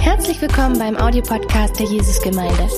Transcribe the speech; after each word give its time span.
Herzlich 0.00 0.40
willkommen 0.42 0.78
beim 0.78 0.96
Audiopodcast 0.96 1.78
der 1.78 1.86
Jesusgemeinde. 1.86 2.68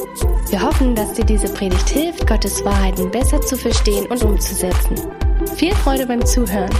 Wir 0.49 0.62
hoffen, 0.62 0.95
dass 0.95 1.14
dir 1.14 1.25
diese 1.25 1.53
Predigt 1.53 1.88
hilft, 1.88 2.27
Gottes 2.27 2.64
Wahrheiten 2.64 3.11
besser 3.11 3.41
zu 3.41 3.56
verstehen 3.56 4.06
und 4.06 4.22
umzusetzen. 4.22 4.96
Viel 5.56 5.74
Freude 5.74 6.06
beim 6.06 6.24
Zuhören. 6.24 6.71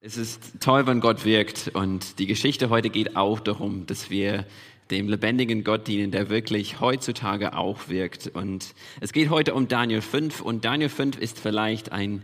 Es 0.00 0.16
ist 0.16 0.60
toll, 0.60 0.86
wenn 0.86 1.00
Gott 1.00 1.26
wirkt 1.26 1.72
und 1.74 2.18
die 2.18 2.26
Geschichte 2.26 2.70
heute 2.70 2.88
geht 2.88 3.16
auch 3.16 3.40
darum, 3.40 3.84
dass 3.86 4.08
wir 4.08 4.46
dem 4.90 5.08
lebendigen 5.08 5.64
Gott 5.64 5.86
dienen, 5.86 6.10
der 6.10 6.30
wirklich 6.30 6.80
heutzutage 6.80 7.56
auch 7.56 7.88
wirkt. 7.88 8.28
Und 8.28 8.74
es 9.00 9.12
geht 9.12 9.30
heute 9.30 9.54
um 9.54 9.68
Daniel 9.68 10.00
5 10.00 10.40
und 10.40 10.64
Daniel 10.64 10.88
5 10.88 11.18
ist 11.18 11.38
vielleicht 11.38 11.92
ein 11.92 12.22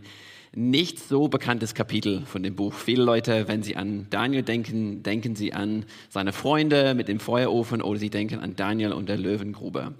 nicht 0.55 0.99
so 0.99 1.27
bekanntes 1.27 1.75
Kapitel 1.75 2.25
von 2.25 2.41
dem 2.41 2.55
Buch. 2.55 2.73
Viele 2.73 3.03
Leute, 3.03 3.47
wenn 3.47 3.61
sie 3.61 3.75
an 3.75 4.07
Daniel 4.09 4.41
denken, 4.41 5.03
denken 5.03 5.35
sie 5.35 5.53
an 5.53 5.85
seine 6.09 6.31
Freunde 6.31 6.95
mit 6.95 7.09
dem 7.09 7.19
Feuerofen 7.19 7.81
oder 7.81 7.99
sie 7.99 8.09
denken 8.09 8.39
an 8.39 8.55
Daniel 8.55 8.93
und 8.93 9.09
der 9.09 9.17
Löwengrube. 9.17 9.93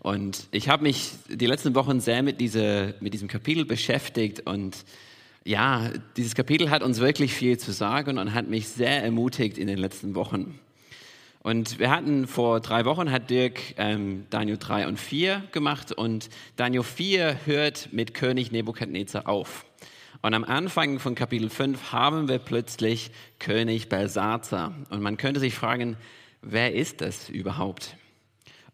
Und 0.00 0.48
ich 0.50 0.68
habe 0.68 0.84
mich 0.84 1.10
die 1.28 1.46
letzten 1.46 1.74
Wochen 1.74 2.00
sehr 2.00 2.22
mit, 2.22 2.40
diese, 2.40 2.94
mit 3.00 3.12
diesem 3.12 3.28
Kapitel 3.28 3.66
beschäftigt 3.66 4.46
und 4.46 4.76
ja, 5.44 5.90
dieses 6.16 6.34
Kapitel 6.34 6.70
hat 6.70 6.82
uns 6.82 7.00
wirklich 7.00 7.32
viel 7.32 7.58
zu 7.58 7.72
sagen 7.72 8.18
und 8.18 8.34
hat 8.34 8.48
mich 8.48 8.68
sehr 8.68 9.02
ermutigt 9.02 9.56
in 9.56 9.66
den 9.66 9.78
letzten 9.78 10.14
Wochen. 10.14 10.58
Und 11.48 11.78
wir 11.78 11.90
hatten 11.90 12.26
vor 12.26 12.60
drei 12.60 12.84
Wochen, 12.84 13.10
hat 13.10 13.30
Dirk 13.30 13.58
ähm, 13.78 14.26
Daniel 14.28 14.58
3 14.58 14.86
und 14.86 15.00
4 15.00 15.44
gemacht 15.50 15.92
und 15.92 16.28
Daniel 16.56 16.82
4 16.82 17.46
hört 17.46 17.88
mit 17.90 18.12
König 18.12 18.52
Nebukadnezar 18.52 19.26
auf. 19.26 19.64
Und 20.20 20.34
am 20.34 20.44
Anfang 20.44 20.98
von 20.98 21.14
Kapitel 21.14 21.48
5 21.48 21.90
haben 21.90 22.28
wir 22.28 22.38
plötzlich 22.38 23.10
König 23.38 23.88
Belsazar. 23.88 24.74
Und 24.90 25.00
man 25.00 25.16
könnte 25.16 25.40
sich 25.40 25.54
fragen, 25.54 25.96
wer 26.42 26.74
ist 26.74 27.00
das 27.00 27.30
überhaupt? 27.30 27.96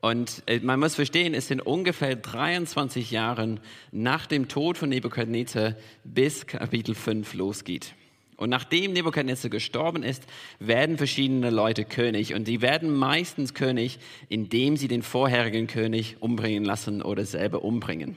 Und 0.01 0.43
äh, 0.47 0.59
man 0.59 0.81
muss 0.81 0.97
verstehen, 0.97 1.33
es 1.33 1.47
sind 1.47 1.61
ungefähr 1.61 2.17
23 2.17 3.13
Jahre 3.13 3.61
nach 3.93 4.27
dem 4.27 4.49
Tod 4.49 4.79
von 4.79 4.89
Nebukadnezar 4.89 5.77
bis 6.03 6.49
Kapitel 6.49 6.97
5 6.97 7.35
losgeht. 7.35 7.95
Und 8.37 8.51
nachdem 8.51 8.93
Nebukadnezar 8.93 9.51
gestorben 9.51 10.03
ist, 10.03 10.25
werden 10.59 10.99
verschiedene 10.99 11.51
Leute 11.51 11.85
König. 11.85 12.35
Und 12.35 12.49
die 12.49 12.63
werden 12.63 12.95
meistens 12.95 13.55
König, 13.55 13.99
indem 14.29 14.77
sie 14.77 14.89
den 14.89 15.03
vorherigen 15.03 15.67
König 15.67 16.17
umbringen 16.21 16.65
lassen 16.65 17.03
oder 17.03 17.25
selber 17.25 17.63
umbringen. 17.63 18.17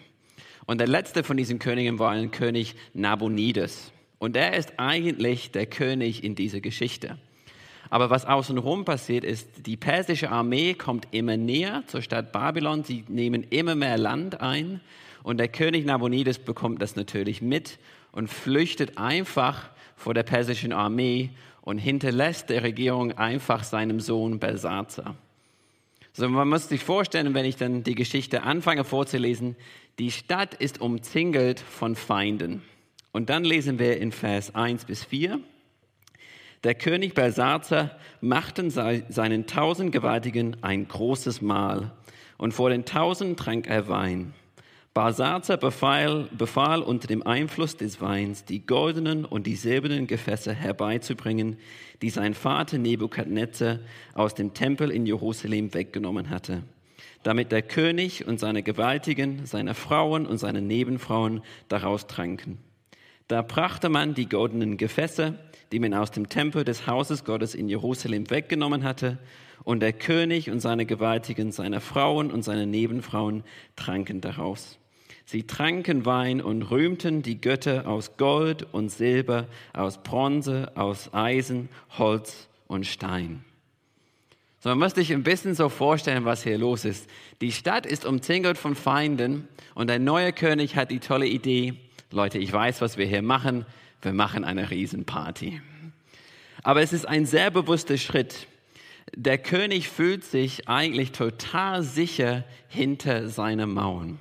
Und 0.65 0.79
der 0.79 0.87
letzte 0.87 1.23
von 1.23 1.37
diesen 1.37 1.59
Königen 1.59 1.99
war 1.99 2.11
ein 2.11 2.31
König 2.31 2.75
Nabonides. 2.93 3.91
Und 4.19 4.35
er 4.35 4.55
ist 4.55 4.73
eigentlich 4.77 5.51
der 5.51 5.67
König 5.67 6.23
in 6.23 6.35
dieser 6.35 6.59
Geschichte. 6.59 7.17
Aber 7.89 8.09
was 8.09 8.25
außenrum 8.25 8.83
passiert 8.83 9.23
ist, 9.23 9.65
die 9.65 9.77
persische 9.77 10.29
Armee 10.29 10.73
kommt 10.73 11.07
immer 11.11 11.37
näher 11.37 11.83
zur 11.87 12.02
Stadt 12.02 12.31
Babylon. 12.31 12.83
Sie 12.83 13.05
nehmen 13.07 13.43
immer 13.43 13.75
mehr 13.75 13.97
Land 13.97 14.41
ein. 14.41 14.81
Und 15.23 15.37
der 15.37 15.47
König 15.47 15.85
Nabonides 15.85 16.39
bekommt 16.39 16.81
das 16.81 16.95
natürlich 16.95 17.41
mit 17.41 17.77
und 18.11 18.29
flüchtet 18.29 18.97
einfach 18.97 19.69
vor 19.97 20.13
der 20.13 20.23
persischen 20.23 20.71
Armee 20.71 21.31
und 21.61 21.79
hinterlässt 21.79 22.49
der 22.49 22.63
Regierung 22.63 23.17
einfach 23.17 23.65
seinem 23.65 23.99
Sohn 23.99 24.39
Belsazar. 24.39 25.15
So, 26.13 26.29
man 26.29 26.47
muss 26.47 26.69
sich 26.69 26.81
vorstellen, 26.81 27.33
wenn 27.33 27.45
ich 27.45 27.57
dann 27.57 27.83
die 27.83 27.93
Geschichte 27.93 28.43
anfange 28.43 28.85
vorzulesen, 28.85 29.57
die 29.99 30.11
Stadt 30.11 30.53
ist 30.53 30.79
umzingelt 30.79 31.59
von 31.59 31.95
Feinden. 31.95 32.61
Und 33.11 33.29
dann 33.29 33.43
lesen 33.43 33.79
wir 33.79 33.97
in 33.97 34.11
Vers 34.11 34.55
1 34.55 34.85
bis 34.85 35.03
4. 35.03 35.39
Der 36.63 36.75
König 36.75 37.13
Belsazar 37.13 37.97
machte 38.21 38.69
seinen 38.71 39.47
tausend 39.47 39.91
Gewaltigen 39.91 40.57
ein 40.61 40.87
großes 40.87 41.41
Mahl 41.41 41.91
und 42.37 42.53
vor 42.53 42.69
den 42.69 42.86
tausend 42.86 43.37
trank 43.39 43.67
er 43.67 43.87
Wein. 43.87 44.33
Belsazar 44.97 45.58
befahl, 45.58 46.27
befahl 46.35 46.81
unter 46.81 47.08
dem 47.08 47.21
Einfluss 47.21 47.77
des 47.77 48.02
Weins, 48.02 48.45
die 48.45 48.65
goldenen 48.65 49.25
und 49.25 49.45
die 49.45 49.55
silbernen 49.55 50.08
Gefäße 50.08 50.52
herbeizubringen, 50.52 51.58
die 52.02 52.09
sein 52.09 52.33
Vater 52.33 52.80
Nebukadnezar 52.80 53.77
aus 54.15 54.33
dem 54.33 54.55
Tempel 54.55 54.89
in 54.89 55.05
Jerusalem 55.05 55.75
weggenommen 55.75 56.31
hatte, 56.31 56.63
damit 57.21 57.52
der 57.52 57.61
König 57.61 58.25
und 58.25 58.39
seine 58.39 58.63
Gewaltigen, 58.63 59.45
seine 59.45 59.75
Frauen 59.75 60.25
und 60.25 60.39
seine 60.39 60.63
Nebenfrauen 60.63 61.43
daraus 61.67 62.07
tranken. 62.07 62.57
Da 63.27 63.43
brachte 63.43 63.89
man 63.89 64.15
die 64.15 64.27
goldenen 64.27 64.77
Gefäße, 64.77 65.36
die 65.71 65.80
man 65.80 65.93
aus 65.93 66.09
dem 66.09 66.27
Tempel 66.27 66.63
des 66.63 66.87
Hauses 66.87 67.23
Gottes 67.23 67.53
in 67.53 67.69
Jerusalem 67.69 68.31
weggenommen 68.31 68.83
hatte, 68.83 69.19
und 69.63 69.81
der 69.81 69.93
König 69.93 70.49
und 70.49 70.59
seine 70.59 70.87
Gewaltigen, 70.87 71.52
seine 71.52 71.81
Frauen 71.81 72.31
und 72.31 72.41
seine 72.41 72.65
Nebenfrauen 72.65 73.43
tranken 73.75 74.21
daraus. 74.21 74.80
Sie 75.30 75.43
tranken 75.43 76.05
Wein 76.05 76.39
und 76.39 76.61
rühmten 76.71 77.21
die 77.21 77.42
Götter 77.42 77.86
aus 77.86 78.15
Gold 78.15 78.65
und 78.71 78.88
Silber, 78.88 79.45
aus 79.73 80.02
Bronze, 80.02 80.71
aus 80.76 81.14
Eisen, 81.14 81.67
Holz 81.98 82.48
und 82.67 82.86
Stein. 82.86 83.43
So, 84.61 84.70
man 84.70 84.80
muss 84.80 84.93
sich 84.93 85.11
ein 85.11 85.23
bisschen 85.23 85.54
so 85.54 85.67
vorstellen, 85.67 86.23
was 86.23 86.43
hier 86.43 86.58
los 86.58 86.86
ist. 86.86 87.10
Die 87.42 87.52
Stadt 87.52 87.86
ist 87.86 88.05
umzingelt 88.05 88.58
von 88.58 88.73
Feinden 88.73 89.49
und 89.76 89.89
der 89.89 89.99
neue 89.99 90.32
König 90.32 90.77
hat 90.77 90.92
die 90.92 90.99
tolle 90.99 91.27
Idee, 91.27 91.73
Leute, 92.10 92.37
ich 92.37 92.54
weiß, 92.54 92.80
was 92.80 92.95
wir 92.95 93.05
hier 93.05 93.21
machen, 93.21 93.66
wir 94.02 94.14
machen 94.14 94.45
eine 94.45 94.71
Riesenparty. 94.71 95.61
Aber 96.64 96.82
es 96.82 96.93
ist 96.93 97.05
ein 97.05 97.26
sehr 97.26 97.52
bewusster 97.52 97.98
Schritt. 97.98 98.48
Der 99.14 99.37
König 99.37 99.89
fühlt 99.89 100.23
sich 100.23 100.70
eigentlich 100.70 101.11
total 101.11 101.83
sicher 101.83 102.45
hinter 102.70 103.27
seinen 103.27 103.73
Mauern. 103.73 104.20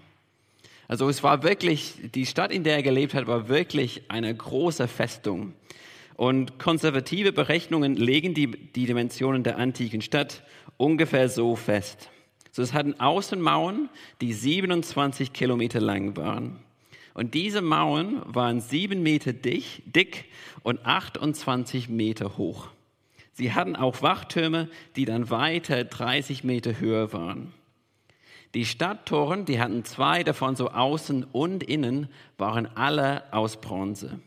Also 0.88 1.08
es 1.08 1.22
war 1.22 1.42
wirklich, 1.42 1.94
die 2.14 2.26
Stadt, 2.26 2.52
in 2.52 2.64
der 2.64 2.76
er 2.76 2.82
gelebt 2.82 3.14
hat, 3.14 3.26
war 3.26 3.48
wirklich 3.48 4.02
eine 4.08 4.34
große 4.34 4.86
Festung. 4.88 5.54
Und 6.14 6.58
konservative 6.58 7.32
Berechnungen 7.32 7.94
legen 7.97 8.34
die, 8.34 8.50
die 8.50 8.86
Dimensionen 8.86 9.42
der 9.42 9.58
antiken 9.58 10.00
Stadt 10.00 10.42
ungefähr 10.76 11.28
so 11.28 11.56
fest. 11.56 12.10
So, 12.52 12.62
es 12.62 12.72
hatten 12.72 12.98
Außenmauern, 12.98 13.91
die 14.22 14.32
27 14.32 15.32
Kilometer 15.32 15.80
lang 15.80 16.16
waren. 16.16 16.58
Und 17.12 17.34
diese 17.34 17.60
Mauern 17.60 18.22
waren 18.26 18.60
sieben 18.60 19.03
Meter 19.03 19.32
dick, 19.32 19.82
dick 19.84 20.26
und 20.62 20.84
28 20.86 21.88
Meter 21.88 22.38
hoch. 22.38 22.68
Sie 23.32 23.53
hatten 23.53 23.76
auch 23.76 24.00
Wachtürme, 24.00 24.70
die 24.97 25.04
dann 25.04 25.28
weiter 25.28 25.84
30 25.84 26.44
Meter 26.44 26.80
höher 26.80 27.12
waren. 27.12 27.53
Die 28.55 28.65
Stadttoren, 28.65 29.45
die 29.45 29.61
hatten 29.61 29.84
zwei 29.84 30.23
davon, 30.23 30.57
so 30.57 30.71
außen 30.71 31.25
und 31.25 31.62
innen, 31.62 32.09
waren 32.39 32.67
alle 32.77 33.23
aus 33.33 33.61
Bronze. 33.61 34.21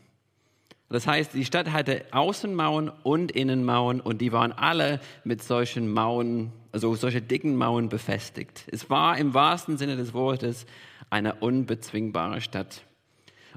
Das 0.90 1.06
heißt, 1.06 1.34
die 1.34 1.44
Stadt 1.44 1.70
hatte 1.70 2.04
Außenmauern 2.10 2.90
und 3.04 3.30
Innenmauern 3.30 4.00
und 4.00 4.20
die 4.20 4.32
waren 4.32 4.50
alle 4.50 5.00
mit 5.22 5.40
solchen 5.40 5.88
Mauern, 5.92 6.52
also 6.72 6.94
solche 6.96 7.22
dicken 7.22 7.54
Mauern 7.54 7.88
befestigt. 7.88 8.64
Es 8.72 8.90
war 8.90 9.16
im 9.16 9.32
wahrsten 9.32 9.78
Sinne 9.78 9.96
des 9.96 10.12
Wortes 10.14 10.66
eine 11.08 11.36
unbezwingbare 11.36 12.40
Stadt. 12.40 12.82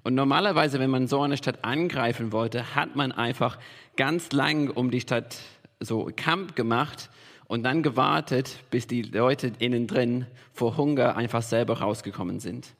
Und 0.03 0.13
normalerweise, 0.13 0.80
wenn 0.80 0.91
man 0.91 1.07
so 1.07 1.22
eine 1.22 1.38
Stadt 1.38 1.63
angreifen 1.63 2.31
wollte, 2.31 2.75
hat 2.75 2.95
man 2.95 3.12
einfach 3.12 3.57
ganz 3.95 4.31
lang 4.31 4.69
um 4.69 4.91
die 4.91 5.01
Stadt 5.01 5.38
so 5.80 6.12
Kampf 6.16 6.53
gemacht 6.53 7.09
und 7.53 7.61
dann 7.61 7.83
gewartet, 7.83 8.57
bis 8.71 8.87
die 8.87 9.03
Leute 9.03 9.51
innen 9.59 9.85
drin 9.85 10.25
vor 10.53 10.75
Hunger 10.75 11.15
einfach 11.15 11.43
selber 11.43 11.81
rausgekommen 11.81 12.39
sind. 12.39 12.73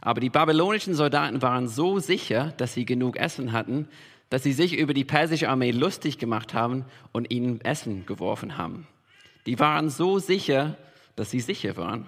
Aber 0.00 0.20
die 0.20 0.30
babylonischen 0.30 0.96
Soldaten 0.96 1.42
waren 1.42 1.68
so 1.68 2.00
sicher, 2.00 2.52
dass 2.56 2.74
sie 2.74 2.84
genug 2.84 3.18
Essen 3.18 3.52
hatten, 3.52 3.86
dass 4.28 4.42
sie 4.42 4.52
sich 4.52 4.76
über 4.76 4.94
die 4.94 5.04
persische 5.04 5.48
Armee 5.48 5.70
lustig 5.70 6.18
gemacht 6.18 6.54
haben 6.54 6.86
und 7.12 7.30
ihnen 7.30 7.60
Essen 7.60 8.04
geworfen 8.04 8.58
haben. 8.58 8.88
Die 9.46 9.60
waren 9.60 9.90
so 9.90 10.18
sicher, 10.18 10.76
dass 11.14 11.30
sie 11.30 11.38
sicher 11.38 11.76
waren. 11.76 12.06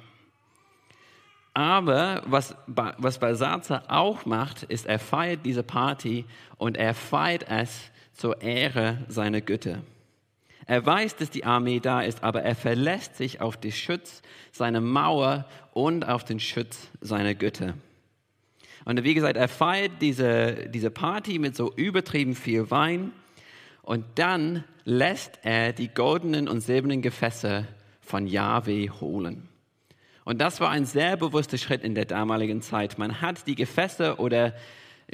Aber 1.55 2.23
was, 2.27 2.57
was 2.67 3.21
Balsazar 3.21 3.85
auch 3.87 4.27
macht, 4.27 4.65
ist, 4.65 4.87
er 4.87 4.99
feiert 4.99 5.47
diese 5.47 5.63
Party 5.63 6.25
und 6.57 6.79
er 6.79 6.95
feiert 6.95 7.49
es 7.49 7.93
zur 8.13 8.43
Ehre 8.43 9.05
seiner 9.07 9.41
Götter. 9.41 9.83
Er 10.69 10.85
weiß, 10.85 11.17
dass 11.17 11.31
die 11.31 11.47
Armee 11.47 11.81
da 11.81 12.03
ist, 12.03 12.23
aber 12.23 12.43
er 12.43 12.55
verlässt 12.55 13.17
sich 13.17 13.41
auf 13.41 13.57
den 13.57 13.73
Schutz 13.73 14.21
seiner 14.53 14.83
Mauer 14.83 15.47
und 15.73 16.07
auf 16.07 16.25
den 16.25 16.39
Schutz 16.39 16.91
seiner 17.01 17.35
Götter. 17.35 17.73
Und 18.85 19.03
wie 19.03 19.15
gesagt, 19.15 19.39
er 19.39 19.49
feiert 19.49 19.93
diese, 20.03 20.69
diese 20.69 20.91
Party 20.91 21.39
mit 21.39 21.57
so 21.57 21.73
übertrieben 21.75 22.35
viel 22.35 22.71
Wein 22.71 23.13
und 23.81 24.05
dann 24.17 24.63
lässt 24.85 25.39
er 25.43 25.73
die 25.73 25.89
goldenen 25.89 26.49
und 26.49 26.61
silbernen 26.61 27.01
Gefäße 27.01 27.67
von 28.03 28.27
Yahweh 28.27 28.91
holen. 28.91 29.49
Und 30.27 30.39
das 30.39 30.61
war 30.61 30.69
ein 30.69 30.85
sehr 30.85 31.17
bewusster 31.17 31.57
Schritt 31.57 31.83
in 31.83 31.95
der 31.95 32.05
damaligen 32.05 32.61
Zeit. 32.61 32.99
Man 32.99 33.23
hat 33.23 33.47
die 33.47 33.55
Gefäße 33.55 34.17
oder 34.17 34.53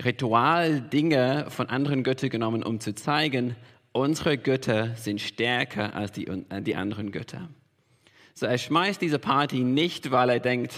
Ritualdinge 0.05 1.47
von 1.51 1.69
anderen 1.69 2.03
Göttern 2.03 2.31
genommen, 2.31 2.65
um 2.65 2.81
zu 2.81 2.93
zeigen, 2.97 3.55
unsere 3.95 4.37
Götter 4.37 4.95
sind 4.97 5.21
stärker 5.21 5.95
als 5.95 6.13
die, 6.13 6.27
äh, 6.27 6.61
die 6.61 6.77
anderen 6.77 7.13
Götter. 7.13 7.49
So, 8.35 8.47
er 8.47 8.59
schmeißt 8.59 9.01
diese 9.01 9.21
Party 9.21 9.61
nicht, 9.61 10.11
weil 10.11 10.29
er 10.29 10.41
denkt, 10.41 10.75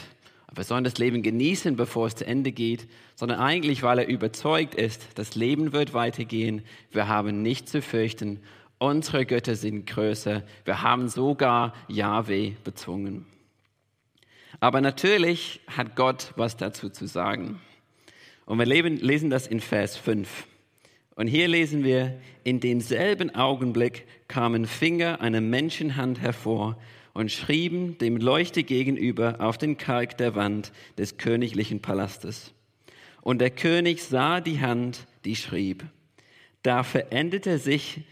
wir 0.55 0.63
sollen 0.63 0.85
das 0.85 0.99
Leben 0.99 1.23
genießen, 1.23 1.77
bevor 1.77 2.07
es 2.07 2.15
zu 2.15 2.27
Ende 2.27 2.53
geht, 2.53 2.87
sondern 3.15 3.41
eigentlich, 3.41 3.83
weil 3.83 3.99
er 3.99 4.07
überzeugt 4.07 4.75
ist, 4.75 5.03
das 5.17 5.35
Leben 5.35 5.73
wird 5.73 5.95
weitergehen, 5.95 6.63
wir 6.93 7.09
haben 7.09 7.43
nichts 7.43 7.73
zu 7.73 7.83
fürchten, 7.83 8.41
unsere 8.79 9.25
Götter 9.25 9.57
sind 9.57 9.87
größer, 9.87 10.43
wir 10.65 10.83
haben 10.83 11.09
sogar 11.09 11.75
Yahweh 11.89 12.53
bezwungen. 12.63 13.27
Aber 14.61 14.81
natürlich 14.81 15.61
hat 15.67 15.97
Gott 15.97 16.33
was 16.37 16.57
dazu 16.57 16.91
zu 16.91 17.07
sagen. 17.07 17.61
Und 18.45 18.59
wir 18.59 18.67
lesen 18.67 19.31
das 19.31 19.47
in 19.47 19.61
Vers 19.61 19.97
5. 19.97 20.47
Und 21.17 21.29
hier 21.29 21.49
lesen 21.49 21.83
wir, 21.83 22.21
in 22.45 22.61
demselben 22.61 23.35
Augenblick 23.35 24.07
kamen 24.29 24.67
Finger 24.67 25.23
einer 25.23 25.41
Menschenhand 25.41 26.21
hervor 26.21 26.79
und 27.15 27.33
schrieben 27.33 27.97
dem 27.97 28.19
Leuchte 28.19 28.63
gegenüber 28.63 29.41
auf 29.41 29.57
den 29.57 29.79
Kalk 29.79 30.19
der 30.19 30.35
Wand 30.35 30.73
des 30.99 31.17
königlichen 31.17 31.81
Palastes. 31.81 32.53
Und 33.23 33.41
der 33.41 33.51
König 33.51 34.03
sah 34.03 34.43
die 34.43 34.61
Hand, 34.61 35.07
die 35.25 35.37
schrieb. 35.37 35.85
Da 36.63 36.83
veränderte 36.83 37.59
sich 37.59 38.03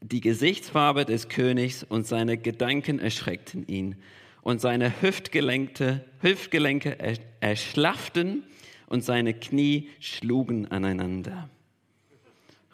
die 0.00 0.22
Gesichtsfarbe 0.22 1.04
des 1.04 1.28
Königs 1.28 1.84
und 1.84 2.06
seine 2.06 2.38
Gedanken 2.38 2.98
erschreckten 2.98 3.66
ihn. 3.68 3.96
Und 4.40 4.62
seine 4.62 5.02
Hüftgelenke, 5.02 6.04
Hüftgelenke 6.20 6.96
erschlafften 7.40 8.44
und 8.86 9.04
seine 9.04 9.34
Knie 9.34 9.88
schlugen 10.00 10.70
aneinander. 10.70 11.50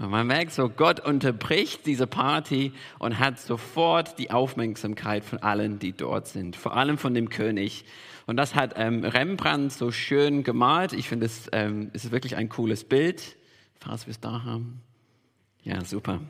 Und 0.02 0.10
man 0.10 0.26
merkt 0.26 0.52
so, 0.52 0.68
Gott 0.68 1.00
unterbricht 1.00 1.86
diese 1.86 2.06
Party 2.06 2.72
und 2.98 3.18
hat 3.18 3.38
sofort 3.38 4.18
die 4.18 4.30
Aufmerksamkeit 4.30 5.24
von 5.24 5.38
allen, 5.38 5.78
die 5.78 5.92
dort 5.92 6.28
sind, 6.28 6.56
vor 6.56 6.76
allem 6.76 6.98
von 6.98 7.14
dem 7.14 7.28
König. 7.28 7.84
Und 8.26 8.36
das 8.36 8.54
hat 8.54 8.74
ähm, 8.76 9.04
Rembrandt 9.04 9.72
so 9.72 9.90
schön 9.90 10.42
gemalt. 10.42 10.92
Ich 10.92 11.08
finde, 11.08 11.26
es 11.26 11.48
ähm, 11.52 11.90
ist 11.92 12.10
wirklich 12.10 12.36
ein 12.36 12.48
cooles 12.48 12.84
Bild, 12.84 13.36
falls 13.80 14.06
wir 14.06 14.12
es 14.12 14.20
da 14.20 14.44
haben. 14.44 14.80
Ja, 15.62 15.84
super. 15.84 16.20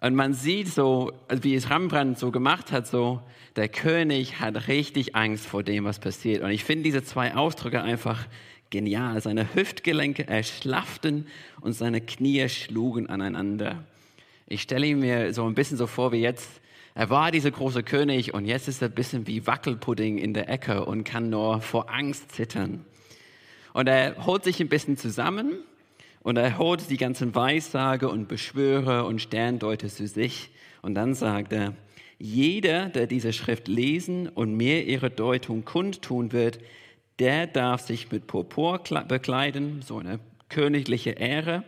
Und 0.00 0.14
man 0.14 0.34
sieht 0.34 0.68
so, 0.68 1.12
wie 1.30 1.54
es 1.54 1.70
Rembrandt 1.70 2.18
so 2.18 2.30
gemacht 2.30 2.72
hat, 2.72 2.86
so, 2.88 3.22
der 3.54 3.68
König 3.68 4.40
hat 4.40 4.66
richtig 4.66 5.14
Angst 5.14 5.46
vor 5.46 5.62
dem, 5.62 5.84
was 5.84 6.00
passiert. 6.00 6.42
Und 6.42 6.50
ich 6.50 6.64
finde 6.64 6.84
diese 6.84 7.04
zwei 7.04 7.34
Ausdrücke 7.36 7.82
einfach 7.82 8.26
genial. 8.72 9.20
Seine 9.20 9.54
Hüftgelenke 9.54 10.26
erschlafften 10.26 11.28
und 11.60 11.74
seine 11.74 12.00
Knie 12.00 12.48
schlugen 12.48 13.08
aneinander. 13.08 13.84
Ich 14.48 14.62
stelle 14.62 14.88
ihn 14.88 14.98
mir 14.98 15.32
so 15.32 15.46
ein 15.46 15.54
bisschen 15.54 15.76
so 15.76 15.86
vor 15.86 16.10
wie 16.10 16.16
jetzt. 16.16 16.60
Er 16.94 17.08
war 17.08 17.30
dieser 17.30 17.52
große 17.52 17.84
König 17.84 18.34
und 18.34 18.44
jetzt 18.44 18.66
ist 18.66 18.82
er 18.82 18.88
ein 18.88 18.94
bisschen 18.94 19.28
wie 19.28 19.46
Wackelpudding 19.46 20.18
in 20.18 20.34
der 20.34 20.48
Ecke 20.48 20.84
und 20.84 21.04
kann 21.04 21.30
nur 21.30 21.60
vor 21.60 21.88
Angst 21.88 22.32
zittern. 22.32 22.84
Und 23.72 23.86
er 23.86 24.26
holt 24.26 24.42
sich 24.42 24.60
ein 24.60 24.68
bisschen 24.68 24.96
zusammen 24.96 25.60
und 26.20 26.36
er 26.36 26.58
holt 26.58 26.90
die 26.90 26.96
ganzen 26.96 27.34
Weissage 27.34 28.08
und 28.08 28.28
Beschwörer 28.28 29.06
und 29.06 29.22
Sterndeuter 29.22 29.88
zu 29.88 30.06
sich. 30.06 30.50
Und 30.82 30.94
dann 30.94 31.14
sagt 31.14 31.52
er, 31.52 31.74
jeder, 32.18 32.88
der 32.88 33.06
diese 33.06 33.32
Schrift 33.32 33.68
lesen 33.68 34.28
und 34.28 34.54
mir 34.54 34.84
ihre 34.84 35.10
Deutung 35.10 35.64
kundtun 35.64 36.32
wird, 36.32 36.58
der 37.22 37.46
darf 37.46 37.82
sich 37.82 38.10
mit 38.10 38.26
Purpur 38.26 38.82
bekleiden, 39.06 39.80
so 39.80 39.98
eine 39.98 40.18
königliche 40.48 41.10
Ehre, 41.10 41.62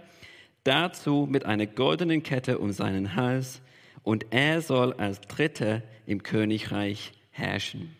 dazu 0.64 1.28
mit 1.30 1.46
einer 1.46 1.66
goldenen 1.66 2.24
Kette 2.24 2.58
um 2.58 2.72
seinen 2.72 3.14
Hals, 3.14 3.62
und 4.02 4.26
er 4.30 4.62
soll 4.62 4.94
als 4.94 5.20
Dritter 5.20 5.82
im 6.06 6.24
Königreich 6.24 7.12
herrschen. 7.30 7.94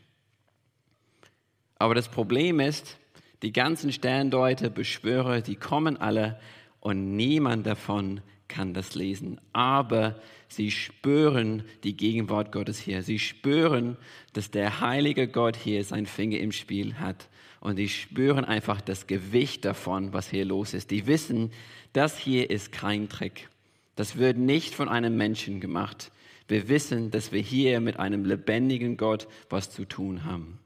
Aber 1.79 1.95
das 1.95 2.09
Problem 2.09 2.59
ist, 2.59 2.99
die 3.43 3.53
ganzen 3.53 3.93
Sterndeuter, 3.93 4.69
Beschwörer, 4.69 5.41
die 5.41 5.55
kommen 5.55 5.97
alle 5.97 6.41
und 6.81 7.15
niemand 7.15 7.69
davon 7.69 8.21
kann 8.55 8.73
das 8.73 8.95
lesen. 8.95 9.41
Aber 9.53 10.15
sie 10.49 10.71
spüren 10.71 11.65
die 11.83 11.97
Gegenwart 11.97 12.53
Gottes 12.53 12.79
hier. 12.79 13.03
Sie 13.03 13.19
spüren, 13.19 13.97
dass 14.33 14.51
der 14.53 14.81
heilige 14.81 15.27
Gott 15.27 15.56
hier 15.56 15.83
sein 15.83 16.06
Finger 16.06 16.39
im 16.39 16.53
Spiel 16.53 16.95
hat. 16.95 17.29
Und 17.61 17.77
sie 17.77 17.89
spüren 17.89 18.45
einfach 18.45 18.81
das 18.81 19.06
Gewicht 19.06 19.65
davon, 19.65 20.12
was 20.12 20.31
hier 20.31 20.45
los 20.45 20.73
ist. 20.73 20.91
Die 20.91 21.06
wissen, 21.06 21.51
das 21.93 22.17
hier 22.17 22.51
ist 22.51 22.71
kein 22.71 23.09
Trick. 23.09 23.49
Das 23.97 24.19
wird 24.19 24.37
nicht 24.37 24.75
von 24.75 24.89
einem 24.89 25.17
Menschen 25.17 25.61
gemacht. 25.61 26.12
Wir 26.47 26.69
wissen, 26.69 27.11
dass 27.11 27.33
wir 27.33 27.41
hier 27.41 27.81
mit 27.81 27.99
einem 27.99 28.25
lebendigen 28.25 28.97
Gott 28.97 29.27
was 29.50 29.71
zu 29.71 29.85
tun 29.85 30.25
haben. 30.25 30.59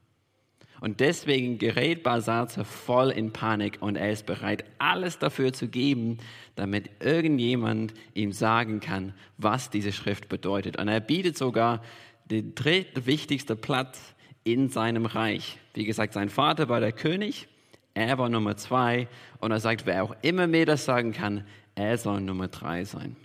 Und 0.81 1.01
deswegen 1.01 1.57
gerät 1.57 2.03
Basazar 2.03 2.63
voll 2.63 3.09
in 3.09 3.33
Panik 3.33 3.77
und 3.81 3.97
er 3.97 4.11
ist 4.11 4.25
bereit, 4.25 4.63
alles 4.77 5.19
dafür 5.19 5.51
zu 5.51 5.67
geben, 5.67 6.19
damit 6.55 6.89
irgendjemand 7.01 7.93
ihm 8.13 8.31
sagen 8.31 8.79
kann, 8.79 9.13
was 9.37 9.69
diese 9.69 9.91
Schrift 9.91 10.29
bedeutet. 10.29 10.77
Und 10.77 10.87
er 10.87 11.01
bietet 11.01 11.37
sogar 11.37 11.81
den 12.25 12.55
drittwichtigsten 12.55 13.59
Platz 13.59 14.15
in 14.43 14.69
seinem 14.69 15.05
Reich. 15.05 15.57
Wie 15.73 15.85
gesagt, 15.85 16.13
sein 16.13 16.29
Vater 16.29 16.69
war 16.69 16.79
der 16.79 16.93
König, 16.93 17.47
er 17.93 18.17
war 18.17 18.29
Nummer 18.29 18.55
zwei 18.55 19.07
und 19.39 19.51
er 19.51 19.59
sagt, 19.59 19.85
wer 19.85 20.03
auch 20.03 20.15
immer 20.21 20.47
mir 20.47 20.65
das 20.65 20.85
sagen 20.85 21.11
kann, 21.11 21.45
er 21.75 21.97
soll 21.97 22.21
Nummer 22.21 22.47
drei 22.47 22.85
sein. 22.85 23.15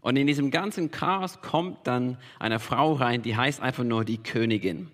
Und 0.00 0.16
in 0.16 0.26
diesem 0.26 0.50
ganzen 0.50 0.90
Chaos 0.90 1.40
kommt 1.40 1.86
dann 1.86 2.18
eine 2.38 2.60
Frau 2.60 2.94
rein, 2.94 3.22
die 3.22 3.36
heißt 3.36 3.60
einfach 3.60 3.84
nur 3.84 4.04
die 4.04 4.18
Königin. 4.18 4.90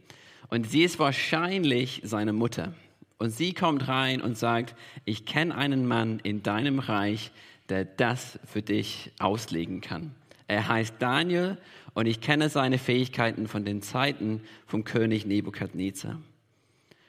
Und 0.54 0.70
sie 0.70 0.84
ist 0.84 1.00
wahrscheinlich 1.00 2.00
seine 2.04 2.32
Mutter. 2.32 2.74
Und 3.18 3.30
sie 3.30 3.54
kommt 3.54 3.88
rein 3.88 4.20
und 4.20 4.38
sagt, 4.38 4.76
ich 5.04 5.26
kenne 5.26 5.52
einen 5.52 5.84
Mann 5.84 6.20
in 6.20 6.44
deinem 6.44 6.78
Reich, 6.78 7.32
der 7.70 7.84
das 7.84 8.38
für 8.44 8.62
dich 8.62 9.10
auslegen 9.18 9.80
kann. 9.80 10.14
Er 10.46 10.68
heißt 10.68 10.94
Daniel 11.00 11.58
und 11.94 12.06
ich 12.06 12.20
kenne 12.20 12.50
seine 12.50 12.78
Fähigkeiten 12.78 13.48
von 13.48 13.64
den 13.64 13.82
Zeiten 13.82 14.42
vom 14.64 14.84
König 14.84 15.26
Nebukadnezar. 15.26 16.20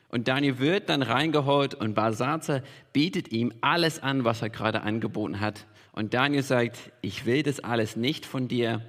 Und 0.09 0.27
Daniel 0.27 0.57
wird 0.57 0.89
dann 0.89 1.03
reingeholt 1.03 1.75
und 1.75 1.93
Basazar 1.93 2.63
bietet 2.93 3.31
ihm 3.31 3.53
alles 3.61 4.01
an, 4.01 4.23
was 4.23 4.41
er 4.41 4.49
gerade 4.49 4.81
angeboten 4.81 5.39
hat. 5.39 5.67
Und 5.91 6.15
Daniel 6.15 6.41
sagt, 6.41 6.91
ich 7.01 7.27
will 7.27 7.43
das 7.43 7.59
alles 7.59 7.95
nicht 7.95 8.25
von 8.25 8.47
dir, 8.47 8.81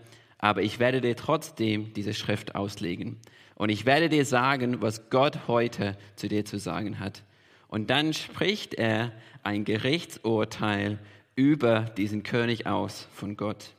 aber 0.47 0.63
ich 0.63 0.79
werde 0.79 1.01
dir 1.01 1.17
trotzdem 1.17 1.93
diese 1.95 2.15
Schrift 2.15 2.55
auslegen. 2.55 3.17
Und 3.57 3.69
ich 3.69 3.85
werde 3.85 4.09
dir 4.09 4.25
sagen, 4.25 4.81
was 4.81 5.11
Gott 5.11 5.49
heute 5.49 5.97
zu 6.15 6.29
dir 6.29 6.45
zu 6.45 6.59
sagen 6.59 7.01
hat. 7.01 7.25
Und 7.67 7.91
dann 7.91 8.15
spricht 8.15 8.75
er 8.75 9.13
ein 9.43 9.65
Gerichtsurteil 9.65 11.01
über 11.35 11.81
diesen 11.81 12.23
König 12.23 12.69
aus 12.69 13.09
von 13.13 13.37
Gott. 13.37 13.75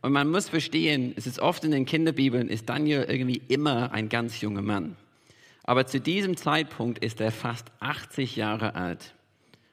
Und 0.00 0.12
man 0.12 0.30
muss 0.30 0.48
verstehen, 0.48 1.12
es 1.16 1.26
ist 1.26 1.40
oft 1.40 1.64
in 1.64 1.72
den 1.72 1.86
Kinderbibeln, 1.86 2.48
ist 2.48 2.68
Daniel 2.68 3.06
irgendwie 3.08 3.42
immer 3.48 3.90
ein 3.90 4.08
ganz 4.08 4.40
junger 4.40 4.62
Mann. 4.62 4.96
Aber 5.64 5.86
zu 5.86 6.00
diesem 6.00 6.36
Zeitpunkt 6.36 7.04
ist 7.04 7.20
er 7.20 7.32
fast 7.32 7.66
80 7.80 8.36
Jahre 8.36 8.76
alt. 8.76 9.12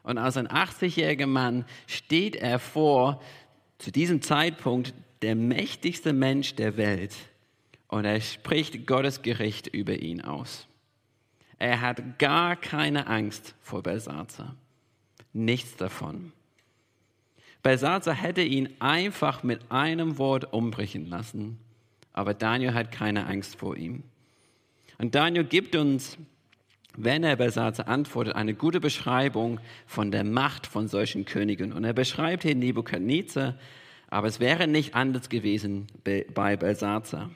Und 0.02 0.18
als 0.18 0.36
ein 0.36 0.48
80-jähriger 0.48 1.28
Mann 1.28 1.64
steht 1.86 2.36
er 2.36 2.58
vor, 2.58 3.22
zu 3.78 3.92
diesem 3.92 4.24
Zeitpunkt 4.24 4.96
der 5.26 5.36
mächtigste 5.36 6.14
Mensch 6.14 6.54
der 6.54 6.78
Welt 6.78 7.16
und 7.88 8.06
er 8.06 8.22
spricht 8.22 8.86
Gottes 8.86 9.24
Gericht 9.24 9.66
über 9.66 9.98
ihn 9.98 10.22
aus. 10.22 10.68
Er 11.58 11.82
hat 11.82 12.20
gar 12.20 12.56
keine 12.56 13.08
Angst 13.08 13.56
vor 13.60 13.82
Belsazar. 13.82 14.56
Nichts 15.34 15.78
davon. 15.78 16.32
Belsazar 17.64 18.14
hätte 18.14 18.44
ihn 18.44 18.70
einfach 18.78 19.42
mit 19.42 19.72
einem 19.72 20.20
Wort 20.20 20.54
umbrechen 20.54 21.08
lassen, 21.08 21.58
aber 22.14 22.36
Daniel 22.36 22.76
hat 22.76 22.92
keine 22.92 23.26
Angst 23.26 23.56
vor 23.56 23.76
ihm. 23.78 24.04
Und 25.00 25.16
Daniel 25.16 25.44
gibt 25.44 25.76
uns, 25.76 26.20
wenn 26.96 27.24
er 27.24 27.36
Belsazar 27.36 27.88
antwortet, 27.88 28.36
eine 28.36 28.54
gute 28.54 28.80
Beschreibung 28.80 29.60
von 29.88 30.12
der 30.12 30.24
Macht 30.24 30.68
von 30.68 30.88
solchen 30.88 31.26
Königen. 31.26 31.74
Und 31.74 31.84
er 31.84 31.94
beschreibt 31.94 32.44
hier 32.44 32.54
Nebukadnezar, 32.54 33.56
aber 34.16 34.30
es 34.30 34.40
wäre 34.40 34.66
nicht 34.66 34.96
anders 34.96 35.28
gewesen 35.28 35.88
bei 36.06 36.56
Belsazar. 36.56 37.32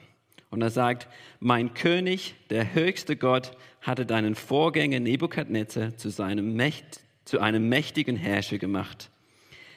Und 0.48 0.62
er 0.62 0.70
sagt, 0.70 1.08
mein 1.38 1.74
König, 1.74 2.36
der 2.48 2.72
höchste 2.72 3.16
Gott, 3.16 3.50
hatte 3.82 4.06
deinen 4.06 4.34
Vorgänger 4.34 4.98
Nebukadnezar 4.98 5.98
zu, 5.98 6.08
zu 6.10 7.38
einem 7.38 7.68
mächtigen 7.68 8.16
Herrscher 8.16 8.56
gemacht. 8.56 9.10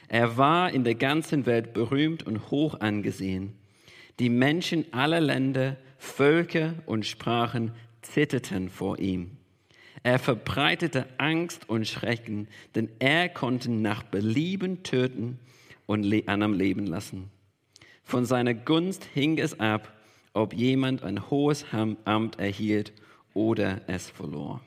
Er 0.08 0.38
war 0.38 0.72
in 0.72 0.82
der 0.82 0.94
ganzen 0.94 1.44
Welt 1.44 1.74
berühmt 1.74 2.22
und 2.22 2.50
hoch 2.50 2.80
angesehen. 2.80 3.52
Die 4.18 4.30
Menschen 4.30 4.86
aller 4.94 5.20
Länder, 5.20 5.76
Völker 5.98 6.72
und 6.86 7.04
Sprachen 7.04 7.72
zitterten 8.00 8.70
vor 8.70 8.98
ihm. 8.98 9.32
Er 10.02 10.18
verbreitete 10.18 11.04
Angst 11.18 11.68
und 11.68 11.86
Schrecken, 11.86 12.48
denn 12.74 12.88
er 12.98 13.28
konnte 13.28 13.70
nach 13.70 14.04
Belieben 14.04 14.84
töten 14.84 15.38
und 15.86 16.28
an 16.28 16.42
am 16.42 16.54
Leben 16.54 16.86
lassen. 16.86 17.30
Von 18.02 18.26
seiner 18.26 18.54
Gunst 18.54 19.04
hing 19.14 19.38
es 19.38 19.58
ab, 19.60 19.92
ob 20.32 20.52
jemand 20.52 21.02
ein 21.02 21.30
hohes 21.30 21.64
Amt 22.04 22.38
erhielt 22.38 22.92
oder 23.32 23.80
es 23.86 24.10
verlor. 24.10 24.60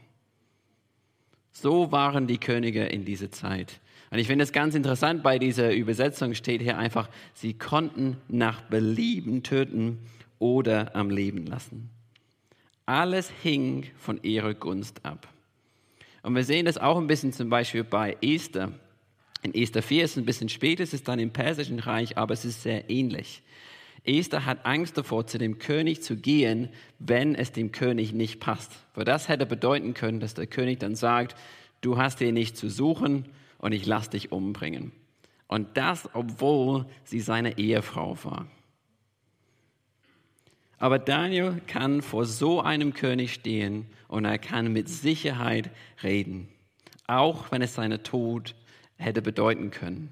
So 1.52 1.92
waren 1.92 2.28
die 2.28 2.38
Könige 2.38 2.86
in 2.86 3.04
dieser 3.06 3.32
Zeit. 3.32 3.80
Und 4.10 4.20
ich 4.20 4.28
finde 4.28 4.44
es 4.44 4.52
ganz 4.52 4.76
interessant, 4.76 5.24
bei 5.24 5.38
dieser 5.38 5.74
Übersetzung 5.74 6.34
steht 6.34 6.62
hier 6.62 6.78
einfach, 6.78 7.10
sie 7.34 7.54
konnten 7.54 8.18
nach 8.28 8.62
Belieben 8.62 9.44
töten 9.44 10.00
oder 10.40 10.96
am 10.96 11.10
Leben 11.10 11.46
lassen. 11.46 11.90
Alles 12.86 13.30
hing 13.44 13.86
von 13.98 14.24
ihrer 14.24 14.54
Gunst 14.54 15.06
ab. 15.06 15.28
Und 16.24 16.36
wir 16.36 16.44
sehen 16.44 16.66
das 16.66 16.78
auch 16.78 16.98
ein 16.98 17.08
bisschen 17.08 17.34
zum 17.34 17.50
Beispiel 17.50 17.84
bei 17.84 18.16
Esther. 18.22 18.72
In 19.44 19.54
Esther 19.54 19.84
4 19.84 20.04
ist 20.04 20.12
es 20.12 20.18
ein 20.18 20.26
bisschen 20.26 20.50
später, 20.50 20.84
es 20.84 20.94
ist 20.94 21.08
dann 21.08 21.20
im 21.20 21.32
Persischen 21.32 21.80
Reich, 21.80 22.18
aber 22.18 22.34
es 22.34 22.46
ist 22.46 22.64
sehr 22.64 22.90
ähnlich. 22.90 23.44
Esther 24.04 24.46
hat 24.46 24.66
Angst 24.66 24.98
davor, 24.98 25.28
zu 25.28 25.38
dem 25.38 25.60
König 25.60 26.02
zu 26.02 26.16
gehen, 26.16 26.70
wenn 26.98 27.36
es 27.36 27.52
dem 27.52 27.72
König 27.72 28.14
nicht 28.14 28.40
passt. 28.40 28.72
Weil 28.96 29.06
das 29.06 29.28
hätte 29.28 29.46
bedeuten 29.46 29.94
können, 29.94 30.20
dass 30.20 30.34
der 30.34 30.48
König 30.48 30.80
dann 30.80 30.96
sagt, 30.96 31.36
du 31.82 31.98
hast 31.98 32.20
hier 32.20 32.32
nicht 32.32 32.58
zu 32.58 32.70
suchen 32.70 33.26
und 33.58 33.74
ich 33.74 33.86
lasse 33.86 34.12
dich 34.12 34.32
umbringen. 34.32 34.92
Und 35.48 35.78
das, 35.78 36.10
obwohl 36.14 36.86
sie 37.04 37.20
seine 37.20 37.58
Ehefrau 37.58 38.18
war. 38.24 38.48
Aber 40.78 41.00
Daniel 41.00 41.62
kann 41.68 42.02
vor 42.02 42.26
so 42.26 42.62
einem 42.62 42.94
König 42.94 43.34
stehen 43.34 43.88
und 44.08 44.26
er 44.26 44.38
kann 44.38 44.72
mit 44.72 44.88
Sicherheit 44.88 45.72
reden, 46.04 46.48
auch 47.08 47.52
wenn 47.52 47.62
es 47.62 47.74
seinen 47.74 48.04
Tod 48.04 48.56
hätte 48.98 49.22
bedeuten 49.22 49.72
können. 49.72 50.12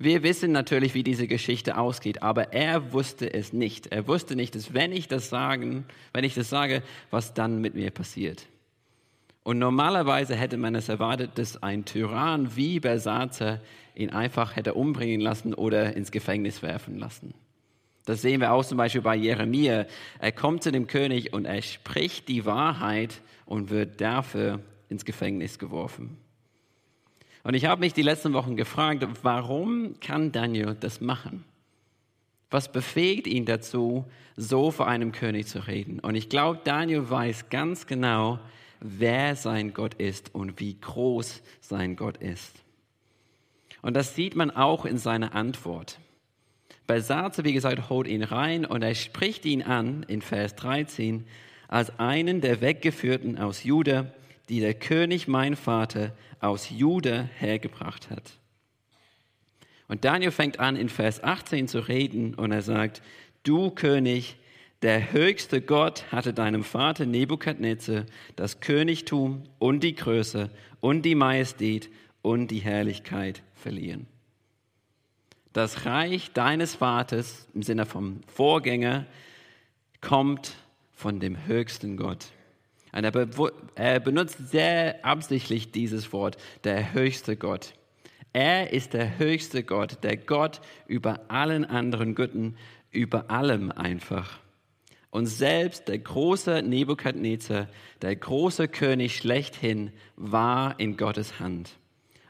Wir 0.00 0.22
wissen 0.22 0.52
natürlich, 0.52 0.94
wie 0.94 1.02
diese 1.02 1.26
Geschichte 1.26 1.76
ausgeht, 1.76 2.22
aber 2.22 2.52
er 2.52 2.92
wusste 2.92 3.32
es 3.34 3.52
nicht. 3.52 3.88
Er 3.88 4.06
wusste 4.06 4.36
nicht, 4.36 4.54
dass 4.54 4.72
wenn 4.72 4.92
ich 4.92 5.08
das 5.08 5.28
sagen, 5.28 5.86
wenn 6.12 6.22
ich 6.22 6.34
das 6.34 6.48
sage, 6.48 6.82
was 7.10 7.34
dann 7.34 7.60
mit 7.60 7.74
mir 7.74 7.90
passiert. 7.90 8.46
Und 9.42 9.58
normalerweise 9.58 10.36
hätte 10.36 10.56
man 10.56 10.76
es 10.76 10.88
erwartet, 10.88 11.32
dass 11.36 11.62
ein 11.62 11.84
Tyrann 11.84 12.54
wie 12.54 12.78
Bersatzer 12.78 13.60
ihn 13.96 14.10
einfach 14.10 14.54
hätte 14.54 14.74
umbringen 14.74 15.20
lassen 15.20 15.52
oder 15.52 15.96
ins 15.96 16.12
Gefängnis 16.12 16.62
werfen 16.62 16.98
lassen. 16.98 17.34
Das 18.04 18.22
sehen 18.22 18.40
wir 18.40 18.52
auch 18.52 18.64
zum 18.64 18.78
Beispiel 18.78 19.00
bei 19.00 19.16
Jeremia. 19.16 19.86
Er 20.20 20.32
kommt 20.32 20.62
zu 20.62 20.70
dem 20.70 20.86
König 20.86 21.32
und 21.32 21.44
er 21.44 21.60
spricht 21.62 22.28
die 22.28 22.44
Wahrheit 22.44 23.20
und 23.46 23.70
wird 23.70 24.00
dafür 24.00 24.60
ins 24.88 25.04
Gefängnis 25.04 25.58
geworfen. 25.58 26.18
Und 27.42 27.54
ich 27.54 27.66
habe 27.66 27.80
mich 27.80 27.94
die 27.94 28.02
letzten 28.02 28.32
Wochen 28.32 28.56
gefragt, 28.56 29.06
warum 29.22 29.98
kann 30.00 30.32
Daniel 30.32 30.76
das 30.78 31.00
machen? 31.00 31.44
Was 32.50 32.72
befähigt 32.72 33.26
ihn 33.26 33.44
dazu, 33.44 34.04
so 34.36 34.70
vor 34.70 34.88
einem 34.88 35.12
König 35.12 35.46
zu 35.46 35.66
reden? 35.66 36.00
Und 36.00 36.14
ich 36.14 36.28
glaube, 36.28 36.60
Daniel 36.64 37.08
weiß 37.08 37.50
ganz 37.50 37.86
genau, 37.86 38.38
wer 38.80 39.36
sein 39.36 39.74
Gott 39.74 39.94
ist 39.94 40.34
und 40.34 40.60
wie 40.60 40.78
groß 40.80 41.42
sein 41.60 41.96
Gott 41.96 42.16
ist. 42.18 42.54
Und 43.82 43.94
das 43.94 44.14
sieht 44.14 44.34
man 44.34 44.50
auch 44.50 44.84
in 44.84 44.98
seiner 44.98 45.34
Antwort. 45.34 45.98
Belsatzer, 46.86 47.44
wie 47.44 47.52
gesagt, 47.52 47.90
holt 47.90 48.08
ihn 48.08 48.22
rein 48.22 48.64
und 48.64 48.82
er 48.82 48.94
spricht 48.94 49.44
ihn 49.44 49.62
an 49.62 50.04
in 50.04 50.22
Vers 50.22 50.56
13 50.56 51.26
als 51.68 51.98
einen 51.98 52.40
der 52.40 52.62
Weggeführten 52.62 53.38
aus 53.38 53.62
Juda, 53.62 54.06
die 54.48 54.60
der 54.60 54.74
König, 54.74 55.28
mein 55.28 55.56
Vater, 55.56 56.12
aus 56.40 56.70
Juda 56.70 57.28
hergebracht 57.38 58.10
hat. 58.10 58.38
Und 59.88 60.04
Daniel 60.04 60.30
fängt 60.30 60.60
an, 60.60 60.76
in 60.76 60.88
Vers 60.88 61.22
18 61.22 61.68
zu 61.68 61.80
reden 61.80 62.34
und 62.34 62.52
er 62.52 62.62
sagt, 62.62 63.02
du 63.42 63.70
König, 63.70 64.36
der 64.82 65.12
höchste 65.12 65.60
Gott 65.60 66.04
hatte 66.12 66.32
deinem 66.32 66.62
Vater 66.62 67.06
Nebukadnezar 67.06 68.04
das 68.36 68.60
Königtum 68.60 69.44
und 69.58 69.80
die 69.80 69.94
Größe 69.94 70.50
und 70.80 71.02
die 71.02 71.14
Majestät 71.14 71.90
und 72.22 72.50
die 72.50 72.60
Herrlichkeit 72.60 73.42
verliehen 73.54 74.06
das 75.58 75.86
Reich 75.86 76.32
deines 76.32 76.76
Vaters 76.76 77.48
im 77.52 77.62
Sinne 77.62 77.84
vom 77.84 78.20
Vorgänger 78.28 79.06
kommt 80.00 80.54
von 80.92 81.18
dem 81.18 81.46
höchsten 81.46 81.96
Gott. 81.96 82.28
Und 82.92 83.04
er, 83.74 84.00
benutzt 84.00 84.50
sehr 84.50 85.04
absichtlich 85.04 85.70
dieses 85.72 86.12
Wort, 86.12 86.36
der 86.64 86.92
höchste 86.92 87.36
Gott. 87.36 87.74
Er 88.32 88.72
ist 88.72 88.94
der 88.94 89.18
höchste 89.18 89.62
Gott, 89.62 90.02
der 90.02 90.16
Gott 90.16 90.60
über 90.86 91.20
allen 91.28 91.64
anderen 91.64 92.14
Götten, 92.14 92.56
über 92.90 93.30
allem 93.30 93.70
einfach. 93.70 94.38
Und 95.10 95.26
selbst 95.26 95.88
der 95.88 95.98
große 95.98 96.62
Nebukadnezar, 96.62 97.68
der 98.02 98.16
große 98.16 98.68
König 98.68 99.16
schlechthin, 99.16 99.92
war 100.16 100.78
in 100.78 100.96
Gottes 100.96 101.40
Hand. 101.40 101.78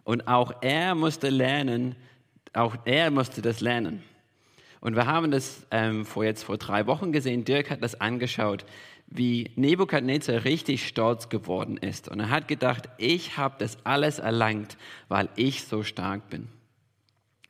Und 0.05 0.29
auch 0.29 0.63
er 0.63 0.95
musste 0.95 1.29
lernen, 1.29 1.97
auch 2.53 2.77
er 2.85 3.11
musste 3.11 3.43
das 3.43 3.61
lernen. 3.61 4.03
Und 4.81 4.95
wir 4.95 5.07
haben 5.07 5.31
das 5.33 5.67
ähm, 5.73 6.07
vor 6.07 6.25
jetzt 6.25 6.45
vor 6.45 6.57
drei 6.57 6.87
Wochen 6.87 7.11
gesehen. 7.11 7.45
Dirk 7.45 7.71
hat 7.71 7.83
das 7.83 8.01
angeschaut, 8.01 8.65
wie 9.11 9.51
Nebukadnezar 9.57 10.45
richtig 10.45 10.87
stolz 10.87 11.29
geworden 11.29 11.77
ist. 11.79 12.09
Und 12.09 12.21
er 12.21 12.31
hat 12.31 12.47
gedacht, 12.47 12.89
ich 12.99 13.37
habe 13.37 13.57
das 13.59 13.79
alles 13.85 14.19
erlangt, 14.19 14.77
weil 15.09 15.29
ich 15.37 15.65
so 15.65 15.83
stark 15.83 16.29
bin. 16.29 16.49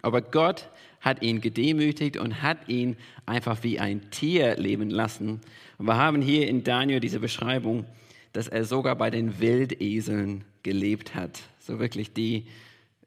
Aber 0.02 0.22
Gott 0.22 0.68
hat 1.00 1.22
ihn 1.22 1.40
gedemütigt 1.40 2.16
und 2.16 2.42
hat 2.42 2.68
ihn 2.68 2.96
einfach 3.26 3.62
wie 3.62 3.80
ein 3.80 4.10
Tier 4.10 4.56
leben 4.56 4.90
lassen. 4.90 5.40
Und 5.78 5.86
wir 5.86 5.96
haben 5.96 6.22
hier 6.22 6.48
in 6.48 6.64
Daniel 6.64 7.00
diese 7.00 7.20
Beschreibung, 7.20 7.84
dass 8.32 8.48
er 8.48 8.64
sogar 8.64 8.94
bei 8.96 9.10
den 9.10 9.40
Wildeseln 9.40 10.44
gelebt 10.62 11.14
hat. 11.14 11.40
So 11.58 11.78
wirklich 11.80 12.12
die, 12.12 12.46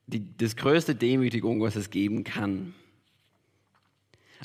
die, 0.07 0.25
das 0.37 0.55
größte 0.55 0.95
Demütigung, 0.95 1.61
was 1.61 1.75
es 1.75 1.89
geben 1.89 2.23
kann. 2.23 2.73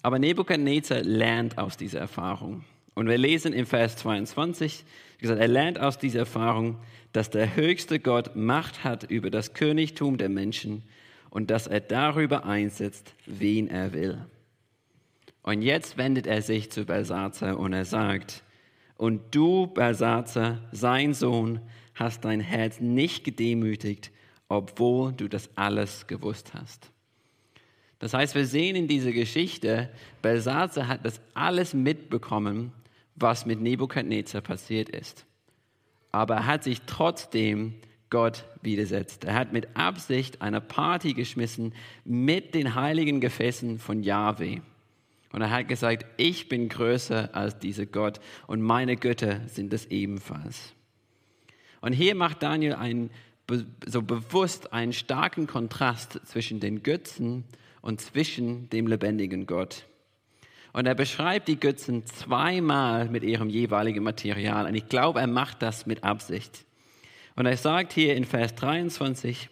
Aber 0.03 0.19
Nebukadnezar 0.19 1.03
lernt 1.03 1.59
aus 1.59 1.77
dieser 1.77 2.01
Erfahrung. 2.01 2.65
Und 2.97 3.09
wir 3.09 3.19
lesen 3.19 3.53
in 3.53 3.67
Vers 3.67 3.97
22, 3.97 4.85
gesagt, 5.19 5.39
er 5.39 5.49
lernt 5.49 5.79
aus 5.79 5.99
dieser 5.99 6.21
Erfahrung, 6.21 6.79
dass 7.13 7.29
der 7.29 7.55
höchste 7.55 8.01
Gott 8.01 8.35
Macht 8.37 8.85
hat 8.85 9.05
über 9.05 9.29
das 9.29 9.53
Königtum 9.53 10.17
der 10.17 10.31
Menschen 10.31 10.83
und 11.29 11.51
dass 11.51 11.67
er 11.67 11.81
darüber 11.81 12.47
einsetzt, 12.47 13.15
wen 13.27 13.69
er 13.69 13.93
will. 13.93 14.25
Und 15.43 15.61
jetzt 15.61 15.99
wendet 15.99 16.27
er 16.27 16.41
sich 16.41 16.71
zu 16.73 16.87
Belsazar 16.87 17.59
und 17.59 17.75
er 17.75 17.85
sagt, 17.85 18.43
und 18.97 19.35
du, 19.35 19.67
Belsazar, 19.67 20.63
sein 20.73 21.13
Sohn, 21.13 21.61
hast 21.95 22.25
dein 22.25 22.41
Herz 22.41 22.81
nicht 22.81 23.25
gedemütigt, 23.25 24.11
obwohl 24.49 25.13
du 25.13 25.29
das 25.29 25.51
alles 25.55 26.07
gewusst 26.07 26.55
hast. 26.55 26.91
Das 27.99 28.15
heißt, 28.15 28.35
wir 28.35 28.47
sehen 28.47 28.75
in 28.75 28.89
dieser 28.89 29.13
Geschichte, 29.13 29.91
Belsatzer 30.23 30.89
hat 30.89 31.05
das 31.05 31.21
alles 31.35 31.75
mitbekommen, 31.75 32.73
was 33.17 33.47
mit 33.47 33.61
Nebukadnezar 33.61 34.41
passiert 34.41 34.89
ist. 34.89 35.27
Aber 36.13 36.37
er 36.37 36.47
hat 36.47 36.65
sich 36.65 36.83
trotzdem 36.87 37.75
Gott 38.11 38.45
widersetzt. 38.63 39.25
Er 39.25 39.35
hat 39.35 39.53
mit 39.53 39.77
Absicht 39.77 40.41
eine 40.41 40.61
Party 40.61 41.13
geschmissen 41.13 41.75
mit 42.05 42.55
den 42.55 42.75
heiligen 42.75 43.21
Gefäßen 43.21 43.79
von 43.79 44.03
Yahweh. 44.03 44.61
Und 45.33 45.43
er 45.43 45.51
hat 45.51 45.69
gesagt, 45.69 46.07
ich 46.17 46.49
bin 46.49 46.69
größer 46.69 47.35
als 47.35 47.59
dieser 47.59 47.87
Gott 47.87 48.21
und 48.47 48.63
meine 48.63 48.97
Götter 48.97 49.41
sind 49.49 49.73
es 49.73 49.87
ebenfalls. 49.87 50.73
Und 51.81 51.93
hier 51.93 52.15
macht 52.15 52.43
Daniel 52.43 52.75
einen 52.75 53.11
so 53.87 54.03
bewusst 54.03 54.73
einen 54.73 54.93
starken 54.93 55.47
Kontrast 55.47 56.21
zwischen 56.25 56.59
den 56.59 56.83
Götzen 56.83 57.45
und 57.81 58.01
zwischen 58.01 58.69
dem 58.71 58.87
lebendigen 58.87 59.47
Gott. 59.47 59.87
Und 60.77 60.85
er 60.85 60.95
beschreibt 60.95 61.49
die 61.49 61.59
Götzen 61.59 62.05
zweimal 62.05 63.09
mit 63.09 63.25
ihrem 63.25 63.49
jeweiligen 63.49 64.05
Material. 64.05 64.67
Und 64.67 64.75
ich 64.75 64.91
glaube, 64.91 65.21
er 65.21 65.27
macht 65.27 65.63
das 65.63 65.87
mit 65.87 66.05
Absicht. 66.05 66.67
Und 67.35 67.47
er 67.47 67.57
sagt 67.57 67.95
hier 67.95 68.15
in 68.15 68.27
Vers 68.27 68.55
23, 68.57 69.49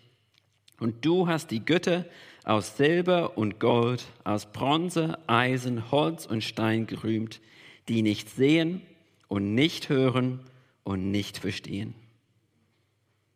und 0.81 1.03
du 1.03 1.27
hast 1.27 1.51
die 1.51 1.65
Götter 1.65 2.05
aus 2.45 2.77
Silber 2.77 3.39
und 3.39 3.59
Gold, 3.59 4.05
aus 4.25 4.53
Bronze, 4.53 5.19
Eisen, 5.27 5.91
Holz 5.91 6.27
und 6.27 6.45
Stein 6.45 6.87
gerühmt, 6.87 7.41
die 7.89 8.03
nicht 8.03 8.29
sehen 8.29 8.83
und 9.27 9.55
nicht 9.55 9.89
hören 9.89 10.41
und 10.83 11.11
nicht 11.11 11.39
verstehen. 11.39 11.95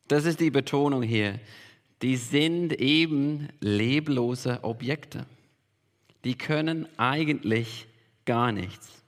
Das 0.09 0.27
ist 0.27 0.41
die 0.41 0.51
Betonung 0.51 1.01
hier. 1.01 1.41
Die 2.03 2.17
sind 2.17 2.75
eben 2.75 3.49
leblose 3.61 4.59
Objekte. 4.63 5.25
Die 6.29 6.37
können 6.37 6.87
eigentlich 6.99 7.87
gar 8.27 8.53
nichts. 8.53 9.03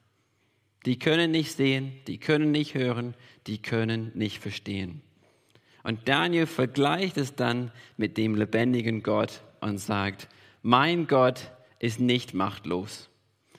Die 0.86 0.98
können 0.98 1.30
nicht 1.30 1.52
sehen, 1.52 1.92
die 2.06 2.16
können 2.16 2.50
nicht 2.50 2.72
hören, 2.72 3.12
die 3.46 3.60
können 3.60 4.10
nicht 4.14 4.38
verstehen. 4.38 5.02
Und 5.82 6.08
Daniel 6.08 6.46
vergleicht 6.46 7.18
es 7.18 7.34
dann 7.34 7.72
mit 7.98 8.16
dem 8.16 8.36
lebendigen 8.36 9.02
Gott 9.02 9.42
und 9.60 9.76
sagt, 9.76 10.28
mein 10.62 11.08
Gott 11.08 11.50
ist 11.78 12.00
nicht 12.00 12.32
machtlos. 12.32 13.10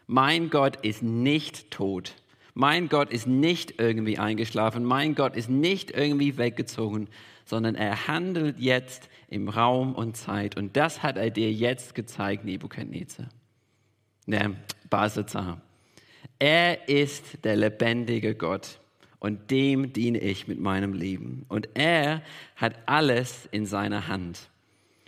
Mein 0.08 0.50
Gott 0.50 0.78
ist 0.78 1.04
nicht 1.04 1.70
tot. 1.70 2.16
Mein 2.56 2.90
Gott 2.90 3.12
ist 3.12 3.28
nicht 3.28 3.76
irgendwie 3.78 4.18
eingeschlafen. 4.18 4.84
Mein 4.84 5.14
Gott 5.14 5.36
ist 5.36 5.52
nicht 5.52 5.92
irgendwie 5.92 6.40
weggezogen, 6.40 7.10
sondern 7.46 7.76
er 7.76 8.08
handelt 8.08 8.58
jetzt 8.58 9.08
im 9.28 9.50
Raum 9.50 9.94
und 9.94 10.18
Zeit. 10.18 10.58
Und 10.58 10.76
das 10.76 11.04
hat 11.04 11.18
er 11.18 11.30
dir 11.30 11.52
jetzt 11.52 11.94
gezeigt, 11.94 12.44
Nebukadnezar. 12.44 13.30
Ne, 14.26 14.56
Basazar. 14.90 15.62
Er 16.40 16.88
ist 16.88 17.44
der 17.44 17.56
lebendige 17.56 18.36
Gott 18.36 18.80
und 19.20 19.52
dem 19.52 19.94
diene 19.94 20.20
ich 20.20 20.48
mit 20.48 20.60
meinem 20.60 20.94
Leben. 20.94 21.46
Und 21.48 21.70
er 21.76 22.22
hat 22.56 22.74
alles 22.88 23.48
in 23.52 23.66
seiner 23.66 24.08
Hand. 24.08 24.50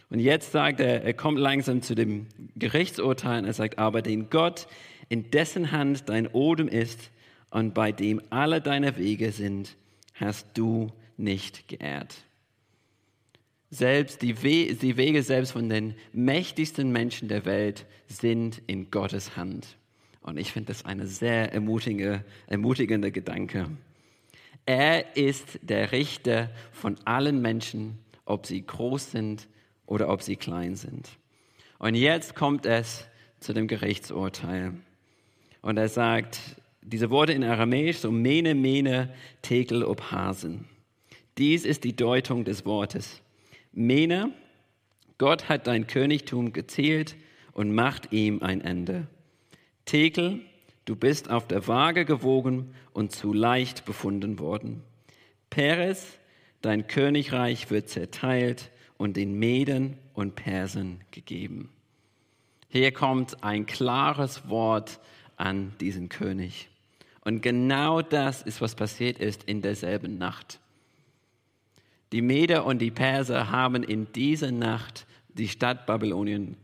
Und 0.10 0.20
jetzt 0.20 0.52
sagt 0.52 0.80
er, 0.80 1.04
er 1.04 1.14
kommt 1.14 1.40
langsam 1.40 1.82
zu 1.82 1.96
dem 1.96 2.28
Gerichtsurteil 2.56 3.40
und 3.40 3.46
er 3.46 3.54
sagt, 3.54 3.80
aber 3.80 4.04
den 4.04 4.30
Gott, 4.30 4.68
in 5.10 5.32
dessen 5.32 5.72
Hand 5.72 6.08
dein 6.08 6.28
Odem 6.28 6.68
ist 6.68 7.10
und 7.50 7.74
bei 7.74 7.92
dem 7.92 8.22
alle 8.30 8.62
deine 8.62 8.98
Wege 8.98 9.32
sind, 9.32 9.76
hast 10.14 10.48
du 10.54 10.92
nicht 11.18 11.68
geehrt. 11.68 12.16
Selbst 13.74 14.22
die, 14.22 14.44
We 14.44 14.76
die 14.76 14.98
Wege 14.98 15.24
selbst 15.24 15.54
von 15.54 15.68
den 15.68 15.96
mächtigsten 16.12 16.92
Menschen 16.92 17.28
der 17.28 17.44
Welt 17.44 17.88
sind 18.06 18.62
in 18.68 18.92
Gottes 18.92 19.36
Hand. 19.36 19.78
Und 20.22 20.38
ich 20.38 20.52
finde 20.52 20.68
das 20.68 20.86
eine 20.86 21.08
sehr 21.08 21.52
ermutigende, 21.52 22.24
ermutigende 22.46 23.12
Gedanke. 23.12 23.66
Er 24.68 25.18
ist 25.18 25.58
der 25.64 25.92
Richter 25.92 26.52
von 26.72 26.98
allen 27.06 27.42
Menschen, 27.42 27.98
ob 28.26 28.46
sie 28.46 28.64
groß 28.64 29.10
sind 29.10 29.48
oder 29.88 30.08
ob 30.08 30.22
sie 30.22 30.36
klein 30.36 30.76
sind. 30.76 31.10
Und 31.80 31.96
jetzt 31.96 32.36
kommt 32.36 32.68
es 32.68 33.08
zu 33.40 33.54
dem 33.54 33.68
Gerichtsurteil. 33.68 34.76
Und 35.64 35.78
er 35.78 35.90
sagt, 35.90 36.40
diese 36.84 37.10
Worte 37.10 37.34
in 37.34 37.44
Aramäisch, 37.44 37.98
so 37.98 38.12
mene, 38.12 38.54
mene, 38.54 39.12
tekel, 39.42 39.84
obhasen. 39.84 40.66
Dies 41.40 41.66
ist 41.66 41.84
die 41.84 41.96
Deutung 41.96 42.46
des 42.46 42.68
Wortes. 42.68 43.24
Mene, 43.74 44.32
Gott 45.18 45.50
hat 45.50 45.68
dein 45.68 45.88
Königtum 45.88 46.54
gezählt 46.54 47.16
und 47.54 47.74
macht 47.74 48.14
ihm 48.14 48.42
ein 48.42 48.62
Ende. 48.62 49.08
Tekel, 49.86 50.42
du 50.86 50.96
bist 50.96 51.30
auf 51.30 51.48
der 51.48 51.68
Waage 51.68 52.06
gewogen 52.06 52.74
und 52.94 53.12
zu 53.12 53.34
leicht 53.34 53.86
befunden 53.86 54.40
worden. 54.40 54.84
Peres, 55.50 56.20
dein 56.62 56.88
Königreich 56.88 57.70
wird 57.72 57.90
zerteilt 57.90 58.70
und 58.98 59.18
den 59.18 59.38
Meden 59.38 59.98
und 60.14 60.36
Persen 60.36 61.02
gegeben. 61.12 61.70
Hier 62.70 62.92
kommt 62.92 63.44
ein 63.44 63.66
klares 63.66 64.50
Wort 64.50 65.00
an 65.36 65.74
diesen 65.80 66.10
König. 66.10 66.70
Und 67.22 67.42
genau 67.42 68.02
das 68.02 68.42
ist, 68.42 68.62
was 68.62 68.76
passiert 68.76 69.20
ist 69.20 69.44
in 69.44 69.62
derselben 69.62 70.18
Nacht. 70.18 70.60
Die 72.14 72.22
Meder 72.22 72.66
und 72.66 72.78
die 72.78 72.92
Perser 72.92 73.50
haben 73.50 73.82
in 73.82 74.12
dieser 74.14 74.52
Nacht 74.52 75.08
die 75.30 75.48
Stadt 75.48 75.88
Babylonien 75.88 76.58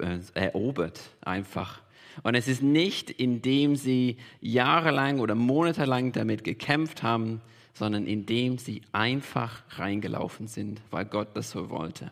äh, 0.00 0.20
erobert, 0.32 1.00
einfach. 1.20 1.82
Und 2.22 2.34
es 2.34 2.48
ist 2.48 2.62
nicht, 2.62 3.10
indem 3.10 3.76
sie 3.76 4.16
jahrelang 4.40 5.20
oder 5.20 5.34
monatelang 5.34 6.12
damit 6.12 6.44
gekämpft 6.44 7.02
haben, 7.02 7.42
sondern 7.74 8.06
indem 8.06 8.56
sie 8.56 8.80
einfach 8.92 9.64
reingelaufen 9.78 10.48
sind, 10.48 10.80
weil 10.90 11.04
Gott 11.04 11.28
das 11.34 11.50
so 11.50 11.68
wollte. 11.68 12.10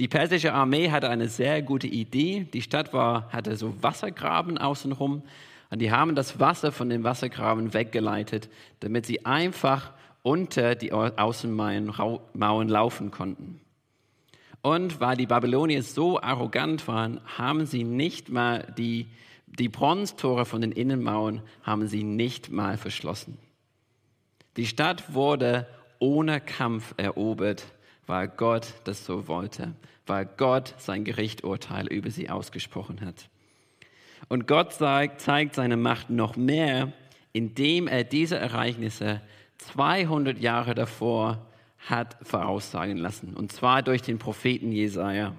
Die 0.00 0.08
persische 0.08 0.52
Armee 0.52 0.90
hatte 0.90 1.08
eine 1.08 1.28
sehr 1.28 1.62
gute 1.62 1.86
Idee. 1.86 2.48
Die 2.52 2.62
Stadt 2.62 2.92
war, 2.92 3.30
hatte 3.30 3.54
so 3.54 3.80
Wassergraben 3.80 4.58
außenrum 4.58 5.22
und 5.70 5.78
die 5.78 5.92
haben 5.92 6.16
das 6.16 6.40
Wasser 6.40 6.72
von 6.72 6.90
den 6.90 7.04
Wassergraben 7.04 7.72
weggeleitet, 7.72 8.48
damit 8.80 9.06
sie 9.06 9.24
einfach 9.24 9.92
unter 10.28 10.74
die 10.74 10.92
Außenmauern 10.92 12.68
laufen 12.68 13.10
konnten. 13.10 13.62
Und 14.60 15.00
weil 15.00 15.16
die 15.16 15.24
Babylonier 15.24 15.82
so 15.82 16.20
arrogant 16.20 16.86
waren, 16.86 17.22
haben 17.38 17.64
sie 17.64 17.82
nicht 17.82 18.28
mal 18.28 18.74
die, 18.76 19.06
die 19.46 19.70
Bronztore 19.70 20.44
von 20.44 20.60
den 20.60 20.72
Innenmauern 20.72 21.40
haben 21.62 21.86
sie 21.86 22.02
nicht 22.02 22.50
mal 22.50 22.76
verschlossen. 22.76 23.38
Die 24.58 24.66
Stadt 24.66 25.14
wurde 25.14 25.66
ohne 25.98 26.42
Kampf 26.42 26.92
erobert, 26.98 27.64
weil 28.06 28.28
Gott 28.28 28.74
das 28.84 29.06
so 29.06 29.28
wollte, 29.28 29.76
weil 30.06 30.26
Gott 30.26 30.74
sein 30.76 31.04
Gerichturteil 31.04 31.86
über 31.86 32.10
sie 32.10 32.28
ausgesprochen 32.28 33.00
hat. 33.00 33.30
Und 34.28 34.46
Gott 34.46 34.74
zeigt, 34.74 35.22
zeigt 35.22 35.54
seine 35.54 35.78
Macht 35.78 36.10
noch 36.10 36.36
mehr, 36.36 36.92
indem 37.32 37.88
er 37.88 38.04
diese 38.04 38.36
Ereignisse 38.36 39.22
200 39.58 40.38
Jahre 40.38 40.74
davor 40.74 41.46
hat 41.78 42.16
voraussagen 42.22 42.96
lassen, 42.96 43.34
und 43.34 43.52
zwar 43.52 43.82
durch 43.82 44.02
den 44.02 44.18
Propheten 44.18 44.72
Jesaja. 44.72 45.34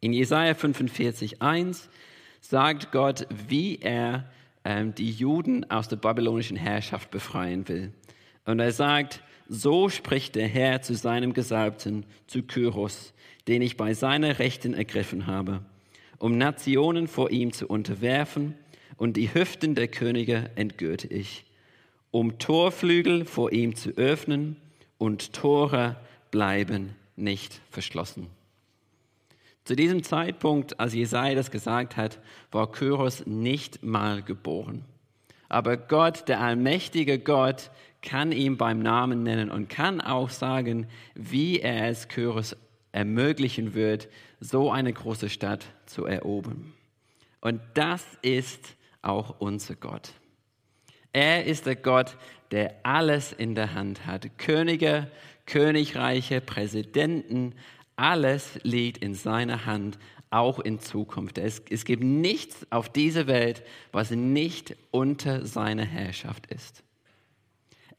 In 0.00 0.12
Jesaja 0.12 0.52
45,1 0.52 1.88
sagt 2.40 2.92
Gott, 2.92 3.26
wie 3.48 3.78
er 3.78 4.30
ähm, 4.64 4.94
die 4.94 5.10
Juden 5.10 5.70
aus 5.70 5.88
der 5.88 5.96
babylonischen 5.96 6.56
Herrschaft 6.56 7.10
befreien 7.10 7.68
will. 7.68 7.92
Und 8.44 8.60
er 8.60 8.72
sagt, 8.72 9.22
so 9.48 9.88
spricht 9.88 10.36
der 10.36 10.48
Herr 10.48 10.80
zu 10.82 10.94
seinem 10.94 11.32
Gesalbten, 11.34 12.06
zu 12.26 12.42
Kyros, 12.42 13.12
den 13.48 13.62
ich 13.62 13.76
bei 13.76 13.94
seiner 13.94 14.38
Rechten 14.38 14.74
ergriffen 14.74 15.26
habe, 15.26 15.64
um 16.18 16.38
Nationen 16.38 17.08
vor 17.08 17.30
ihm 17.30 17.52
zu 17.52 17.66
unterwerfen, 17.66 18.54
und 18.96 19.16
die 19.16 19.32
Hüften 19.32 19.74
der 19.74 19.88
Könige 19.88 20.50
entgürte 20.56 21.08
ich, 21.08 21.46
um 22.10 22.38
Torflügel 22.38 23.24
vor 23.24 23.52
ihm 23.52 23.76
zu 23.76 23.90
öffnen 23.90 24.56
und 24.98 25.32
Tore 25.32 25.96
bleiben 26.30 26.94
nicht 27.16 27.60
verschlossen. 27.70 28.26
Zu 29.64 29.76
diesem 29.76 30.02
Zeitpunkt, 30.02 30.80
als 30.80 30.94
Jesaja 30.94 31.34
das 31.34 31.50
gesagt 31.50 31.96
hat, 31.96 32.18
war 32.50 32.72
Kyros 32.72 33.26
nicht 33.26 33.82
mal 33.84 34.22
geboren. 34.22 34.84
Aber 35.48 35.76
Gott, 35.76 36.28
der 36.28 36.40
allmächtige 36.40 37.18
Gott, 37.18 37.70
kann 38.02 38.32
ihn 38.32 38.56
beim 38.56 38.80
Namen 38.80 39.22
nennen 39.22 39.50
und 39.50 39.68
kann 39.68 40.00
auch 40.00 40.30
sagen, 40.30 40.86
wie 41.14 41.60
er 41.60 41.88
es 41.88 42.08
Kyros 42.08 42.56
ermöglichen 42.92 43.74
wird, 43.74 44.08
so 44.40 44.70
eine 44.70 44.92
große 44.92 45.28
Stadt 45.28 45.66
zu 45.86 46.06
erobern. 46.06 46.72
Und 47.40 47.60
das 47.74 48.04
ist 48.22 48.76
auch 49.02 49.36
unser 49.38 49.76
Gott. 49.76 50.12
Er 51.12 51.44
ist 51.44 51.66
der 51.66 51.76
Gott, 51.76 52.16
der 52.50 52.74
alles 52.82 53.32
in 53.32 53.54
der 53.54 53.74
Hand 53.74 54.06
hat. 54.06 54.38
Könige, 54.38 55.10
Königreiche, 55.46 56.40
Präsidenten, 56.40 57.54
alles 57.96 58.58
liegt 58.62 58.98
in 58.98 59.14
seiner 59.14 59.66
Hand, 59.66 59.98
auch 60.30 60.60
in 60.60 60.78
Zukunft. 60.78 61.38
Es, 61.38 61.62
es 61.68 61.84
gibt 61.84 62.02
nichts 62.02 62.66
auf 62.70 62.88
dieser 62.88 63.26
Welt, 63.26 63.62
was 63.92 64.10
nicht 64.10 64.76
unter 64.90 65.44
seiner 65.44 65.84
Herrschaft 65.84 66.46
ist. 66.46 66.82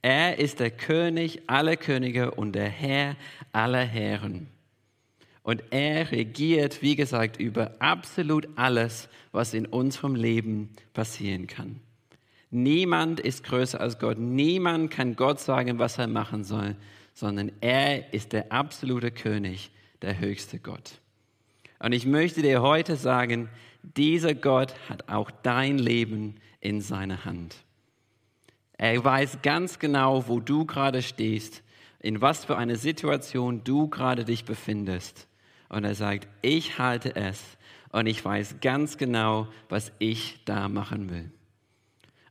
Er 0.02 0.40
ist 0.40 0.60
der 0.60 0.72
König 0.72 1.44
aller 1.48 1.76
Könige 1.76 2.32
und 2.32 2.54
der 2.54 2.70
Herr 2.70 3.16
aller 3.52 3.86
Herren. 3.86 4.48
Und 5.44 5.64
er 5.72 6.12
regiert, 6.12 6.82
wie 6.82 6.96
gesagt, 6.96 7.38
über 7.38 7.76
absolut 7.80 8.48
alles, 8.56 9.10
was 9.32 9.54
in 9.54 9.66
unserem 9.66 10.16
Leben 10.16 10.70
passieren 10.94 11.48
kann. 11.48 11.80
Niemand 12.52 13.22
ist 13.22 13.46
größer 13.46 13.80
als 13.80 13.98
Gott. 13.98 14.20
Niemand 14.20 14.92
kann 14.92 15.16
Gott 15.16 15.40
sagen, 15.40 15.80
was 15.80 15.98
er 15.98 16.08
machen 16.08 16.44
soll, 16.44 16.76
sondern 17.14 17.52
er 17.62 18.14
ist 18.14 18.34
der 18.34 18.52
absolute 18.52 19.10
König, 19.10 19.72
der 20.02 20.20
höchste 20.20 20.60
Gott. 20.60 21.00
Und 21.80 21.94
ich 21.94 22.06
möchte 22.06 22.42
dir 22.42 22.62
heute 22.62 22.98
sagen, 22.98 23.50
dieser 23.82 24.36
Gott 24.36 24.76
hat 24.90 25.10
auch 25.10 25.32
dein 25.32 25.78
Leben 25.78 26.36
in 26.60 26.82
seiner 26.82 27.26
Hand. 27.26 27.56
Er 28.78 29.04
weiß 29.04 29.42
ganz 29.42 29.80
genau, 29.80 30.28
wo 30.28 30.40
du 30.40 30.66
gerade 30.66 31.02
stehst, 31.02 31.64
in 32.00 32.22
was 32.22 32.46
für 32.46 32.58
eine 32.58 32.76
Situation 32.76 33.64
du 33.64 33.88
gerade 33.88 34.26
dich 34.26 34.44
befindest. 34.44 35.28
Und 35.70 35.86
er 35.86 35.96
sagt, 35.96 36.28
ich 36.42 36.80
halte 36.80 37.16
es 37.16 37.42
und 37.92 38.08
ich 38.08 38.24
weiß 38.24 38.56
ganz 38.60 38.98
genau, 38.98 39.48
was 39.70 39.92
ich 40.00 40.40
da 40.46 40.68
machen 40.68 41.10
will. 41.10 41.32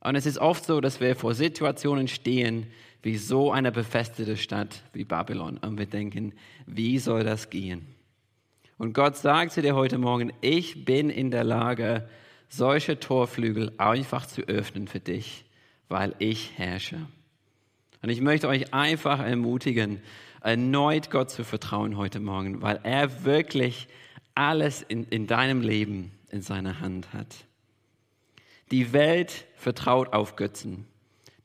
Und 0.01 0.15
es 0.17 0.27
ist 0.27 0.39
oft 0.39 0.65
so, 0.65 0.81
dass 0.81 1.01
wir 1.01 1.15
vor 1.15 1.35
Situationen 1.35 2.09
stehen, 2.09 2.67
wie 3.03 3.17
so 3.17 3.53
eine 3.53 3.73
befestigte 3.73 4.37
Stadt 4.37 4.83
wie 4.93 5.05
Babylon. 5.05 5.59
Und 5.59 5.79
wir 5.79 5.87
denken, 5.87 6.33
wie 6.67 6.99
soll 6.99 7.25
das 7.25 7.51
gehen? 7.51 7.87
Und 8.79 8.95
Gott 8.95 9.17
sagt 9.17 9.53
zu 9.53 9.63
dir 9.63 9.75
heute 9.75 9.99
Morgen, 9.99 10.33
ich 10.41 10.85
bin 10.85 11.11
in 11.11 11.31
der 11.31 11.45
Lage, 11.45 12.09
solche 12.49 12.99
Torflügel 12.99 13.73
einfach 13.79 14.27
zu 14.27 14.43
öffnen 14.43 14.89
für 14.89 15.01
dich, 15.01 15.45
weil 15.89 16.15
ich 16.19 16.53
herrsche. 16.57 17.07
Und 18.03 18.09
ich 18.09 18.23
möchte 18.23 18.49
euch 18.49 18.73
einfach 18.73 19.21
ermutigen, 19.21 20.01
erneut 20.41 21.11
Gott 21.11 21.31
zu 21.31 21.45
vertrauen 21.45 21.99
heute 21.99 22.21
Morgen, 22.21 22.63
weil 22.63 22.81
er 22.83 23.25
wirklich 23.25 23.89
alles 24.35 24.81
in, 24.83 25.05
in 25.05 25.27
deinem 25.27 25.61
Leben 25.61 26.13
in 26.31 26.41
seiner 26.41 26.81
Hand 26.81 27.13
hat. 27.13 27.45
Die 28.71 28.93
Welt 28.93 29.47
vertraut 29.57 30.13
auf 30.13 30.37
Götzen. 30.37 30.87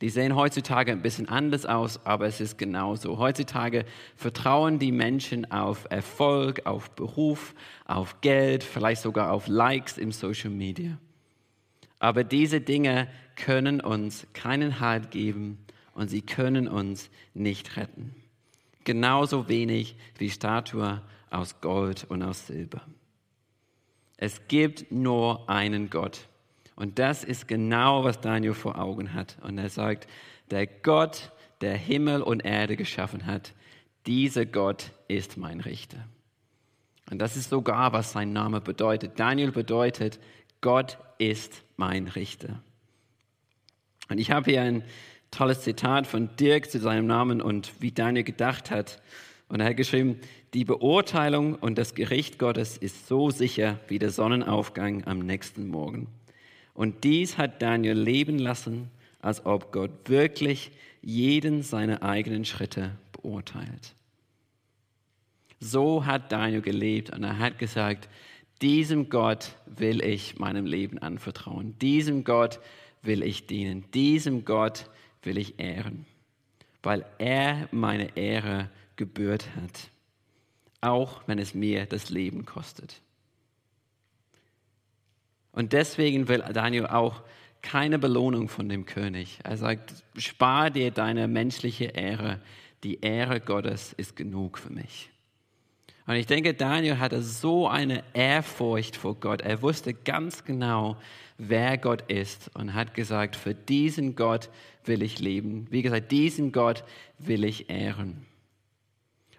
Die 0.02 0.10
sehen 0.10 0.36
heutzutage 0.36 0.92
ein 0.92 1.02
bisschen 1.02 1.30
anders 1.30 1.66
aus, 1.66 2.06
aber 2.06 2.28
es 2.28 2.42
ist 2.42 2.58
genauso. 2.58 3.18
Heutzutage 3.18 3.86
vertrauen 4.16 4.78
die 4.78 4.92
Menschen 4.92 5.50
auf 5.52 5.88
Erfolg, 5.90 6.66
auf 6.66 6.92
Beruf, 6.92 7.56
auf 7.86 8.22
Geld, 8.22 8.64
vielleicht 8.64 9.02
sogar 9.02 9.32
auf 9.32 9.48
Likes 9.48 9.98
im 9.98 10.12
Social 10.12 10.50
Media. 10.50 10.98
Aber 12.00 12.24
diese 12.24 12.60
Dinge 12.60 13.08
können 13.36 13.80
uns 13.80 14.28
keinen 14.34 14.80
Halt 14.80 15.12
geben 15.12 15.66
und 15.94 16.10
sie 16.10 16.22
können 16.22 16.68
uns 16.68 17.10
nicht 17.34 17.78
retten. 17.78 18.14
Genauso 18.84 19.48
wenig 19.48 19.96
wie 20.18 20.30
Statue 20.30 21.02
aus 21.32 21.62
Gold 21.62 22.06
und 22.10 22.22
aus 22.22 22.48
Silber. 22.48 22.82
Es 24.18 24.48
gibt 24.48 24.92
nur 24.92 25.50
einen 25.50 25.90
Gott 25.90 26.28
und 26.76 27.00
das 27.00 27.24
ist 27.24 27.48
genau, 27.48 28.04
was 28.04 28.20
Daniel 28.20 28.54
vor 28.54 28.78
Augen 28.78 29.14
hat. 29.14 29.38
Und 29.42 29.58
er 29.58 29.70
sagt, 29.70 30.08
der 30.52 30.68
Gott, 30.68 31.32
der 31.62 31.76
Himmel 31.76 32.22
und 32.22 32.44
Erde 32.44 32.76
geschaffen 32.76 33.26
hat, 33.26 33.54
dieser 34.06 34.46
Gott 34.46 34.92
ist 35.08 35.38
mein 35.38 35.62
Richter. 35.62 36.06
Und 37.10 37.20
das 37.20 37.38
ist 37.38 37.50
sogar, 37.50 37.94
was 37.94 38.12
sein 38.12 38.34
Name 38.34 38.62
bedeutet. 38.62 39.20
Daniel 39.20 39.52
bedeutet, 39.52 40.20
Gott 40.62 40.98
ist 41.18 41.64
mein 41.78 42.08
Richter. 42.08 42.62
Und 44.10 44.18
ich 44.18 44.32
habe 44.32 44.52
hier 44.52 44.62
ein 44.62 44.84
tolles 45.32 45.62
Zitat 45.62 46.08
von 46.08 46.36
Dirk 46.36 46.70
zu 46.70 46.80
seinem 46.80 47.08
Namen 47.08 47.42
und 47.42 47.74
wie 47.82 47.92
Daniel 47.92 48.24
gedacht 48.24 48.70
hat. 48.70 49.02
Und 49.48 49.60
er 49.60 49.70
hat 49.70 49.78
geschrieben, 49.78 50.20
die 50.54 50.66
Beurteilung 50.66 51.56
und 51.56 51.78
das 51.78 51.96
Gericht 51.96 52.40
Gottes 52.40 52.78
ist 52.78 53.08
so 53.08 53.30
sicher 53.30 53.80
wie 53.88 54.00
der 54.00 54.10
Sonnenaufgang 54.10 55.06
am 55.06 55.20
nächsten 55.20 55.68
Morgen. 55.68 56.08
Und 56.76 57.04
dies 57.04 57.38
hat 57.40 57.62
Daniel 57.62 57.98
leben 57.98 58.38
lassen, 58.38 58.92
als 59.22 59.46
ob 59.46 59.72
Gott 59.72 59.92
wirklich 60.06 60.72
jeden 61.02 61.64
seiner 61.64 62.04
eigenen 62.04 62.46
Schritte 62.46 62.92
beurteilt. 63.14 63.96
So 65.60 66.06
hat 66.06 66.32
Daniel 66.32 66.62
gelebt 66.62 67.10
und 67.10 67.24
er 67.24 67.40
hat 67.40 67.58
gesagt, 67.58 68.10
diesem 68.62 69.10
Gott 69.10 69.56
will 69.66 70.04
ich 70.04 70.38
meinem 70.38 70.66
Leben 70.66 71.00
anvertrauen, 71.00 71.80
diesem 71.80 72.24
Gott 72.24 72.60
will 73.02 73.24
ich 73.24 73.48
dienen, 73.48 73.90
diesem 73.94 74.46
Gott 74.46 74.90
will 75.24 75.38
ich 75.38 75.60
ehren, 75.60 76.06
weil 76.84 77.06
er 77.18 77.68
meine 77.72 78.16
Ehre 78.18 78.70
gebührt 78.96 79.48
hat, 79.56 79.90
auch 80.82 81.22
wenn 81.26 81.40
es 81.40 81.54
mir 81.54 81.86
das 81.86 82.10
Leben 82.10 82.46
kostet. 82.46 83.02
Und 85.56 85.74
deswegen 85.74 86.28
will 86.28 86.44
Daniel 86.54 86.88
auch 86.88 87.24
keine 87.62 87.98
Belohnung 87.98 88.50
von 88.50 88.70
dem 88.70 88.86
König. 88.86 89.40
Er 89.44 89.58
sagt, 89.58 90.04
spar 90.18 90.70
dir 90.70 90.92
deine 90.92 91.28
menschliche 91.28 91.86
Ehre. 91.86 92.40
Die 92.84 93.00
Ehre 93.02 93.40
Gottes 93.40 93.94
ist 93.94 94.16
genug 94.16 94.60
für 94.60 94.72
mich. 94.72 95.10
Und 96.06 96.16
ich 96.16 96.28
denke, 96.28 96.54
Daniel 96.54 97.00
hatte 97.00 97.24
so 97.24 97.68
eine 97.68 98.04
Ehrfurcht 98.14 98.96
vor 98.96 99.16
Gott. 99.16 99.42
Er 99.42 99.64
wusste 99.64 99.94
ganz 99.96 100.44
genau, 100.44 100.98
wer 101.40 101.80
Gott 101.80 102.04
ist 102.12 102.52
und 102.56 102.76
hat 102.76 102.94
gesagt, 102.94 103.36
für 103.36 103.56
diesen 103.56 104.16
Gott 104.16 104.50
will 104.84 105.02
ich 105.02 105.20
leben. 105.20 105.66
Wie 105.72 105.82
gesagt, 105.82 106.12
diesen 106.12 106.52
Gott 106.52 106.84
will 107.18 107.44
ich 107.44 107.70
ehren. 107.72 108.28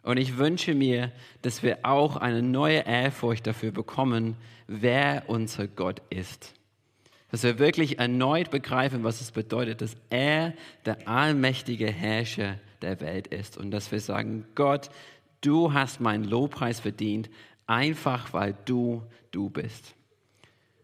Und 0.07 0.19
ich 0.19 0.39
wünsche 0.39 0.73
mir, 0.73 1.11
dass 1.43 1.65
wir 1.65 1.81
auch 1.83 2.17
eine 2.17 2.41
neue 2.41 2.87
Ehrfurcht 2.87 3.45
dafür 3.45 3.73
bekommen, 3.73 4.37
wer 4.69 5.25
unser 5.27 5.67
Gott 5.67 6.01
ist. 6.11 6.55
Dass 7.33 7.43
wir 7.43 7.59
wirklich 7.59 7.99
erneut 7.99 8.53
begreifen, 8.53 9.03
was 9.03 9.21
es 9.21 9.33
bedeutet, 9.33 9.81
dass 9.81 9.97
er 10.09 10.55
der 10.85 11.09
allmächtige 11.09 11.91
Herrscher 11.91 12.61
der 12.83 13.01
Welt 13.01 13.27
ist. 13.27 13.57
Und 13.57 13.73
dass 13.73 13.91
wir 13.91 13.99
sagen, 13.99 14.47
Gott, 14.55 14.91
du 15.41 15.73
hast 15.73 16.01
meinen 16.01 16.23
Lobpreis 16.23 16.79
verdient, 16.79 17.29
einfach 17.67 18.33
weil 18.33 18.55
du 18.65 19.03
du 19.33 19.51
bist. 19.51 19.97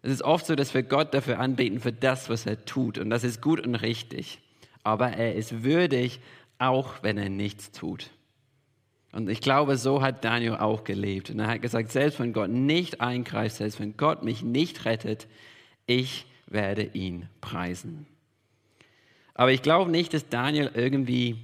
Es 0.03 0.11
ist 0.11 0.23
oft 0.23 0.47
so, 0.47 0.57
dass 0.57 0.75
wir 0.75 0.83
Gott 0.83 1.15
dafür 1.15 1.39
anbeten, 1.39 1.79
für 1.79 1.93
das, 1.93 2.29
was 2.29 2.45
er 2.45 2.65
tut. 2.65 2.99
Und 2.99 3.09
das 3.09 3.23
ist 3.23 3.41
gut 3.41 3.65
und 3.65 3.77
richtig. 3.77 4.41
Aber 4.83 5.11
er 5.11 5.37
ist 5.37 5.63
würdig, 5.63 6.19
auch 6.59 7.05
wenn 7.05 7.19
er 7.19 7.29
nichts 7.29 7.71
tut. 7.71 8.11
Und 9.13 9.29
ich 9.29 9.43
glaube, 9.43 9.77
so 9.77 10.01
hat 10.01 10.25
Daniel 10.25 10.57
auch 10.57 10.85
gelebt. 10.85 11.31
Und 11.31 11.39
er 11.39 11.49
hat 11.49 11.63
gesagt, 11.63 11.93
selbst 11.93 12.19
wenn 12.19 12.33
Gott 12.33 12.51
nicht 12.51 13.01
eingreift, 13.01 13.57
selbst 13.57 13.79
wenn 13.79 13.97
Gott 13.97 14.23
mich 14.23 14.43
nicht 14.43 14.87
rettet, 14.87 15.29
ich 15.87 16.27
werde 16.47 16.83
ihn 16.95 17.29
preisen. 17.41 18.07
Aber 19.35 19.53
ich 19.53 19.63
glaube 19.63 19.91
nicht, 19.91 20.15
dass 20.15 20.29
Daniel 20.29 20.71
irgendwie 20.75 21.37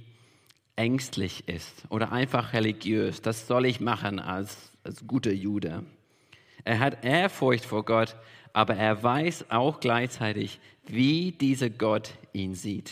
ängstlich 0.75 1.47
ist 1.47 1.83
oder 1.89 2.11
einfach 2.11 2.53
religiös. 2.53 3.21
Das 3.21 3.47
soll 3.47 3.65
ich 3.65 3.79
machen 3.79 4.19
als, 4.19 4.71
als 4.83 5.05
guter 5.05 5.31
Jude. 5.31 5.83
Er 6.63 6.79
hat 6.79 7.03
Ehrfurcht 7.03 7.65
vor 7.65 7.85
Gott, 7.85 8.15
aber 8.53 8.75
er 8.75 9.03
weiß 9.03 9.51
auch 9.51 9.79
gleichzeitig, 9.79 10.59
wie 10.87 11.31
dieser 11.33 11.69
Gott 11.69 12.13
ihn 12.33 12.55
sieht. 12.55 12.91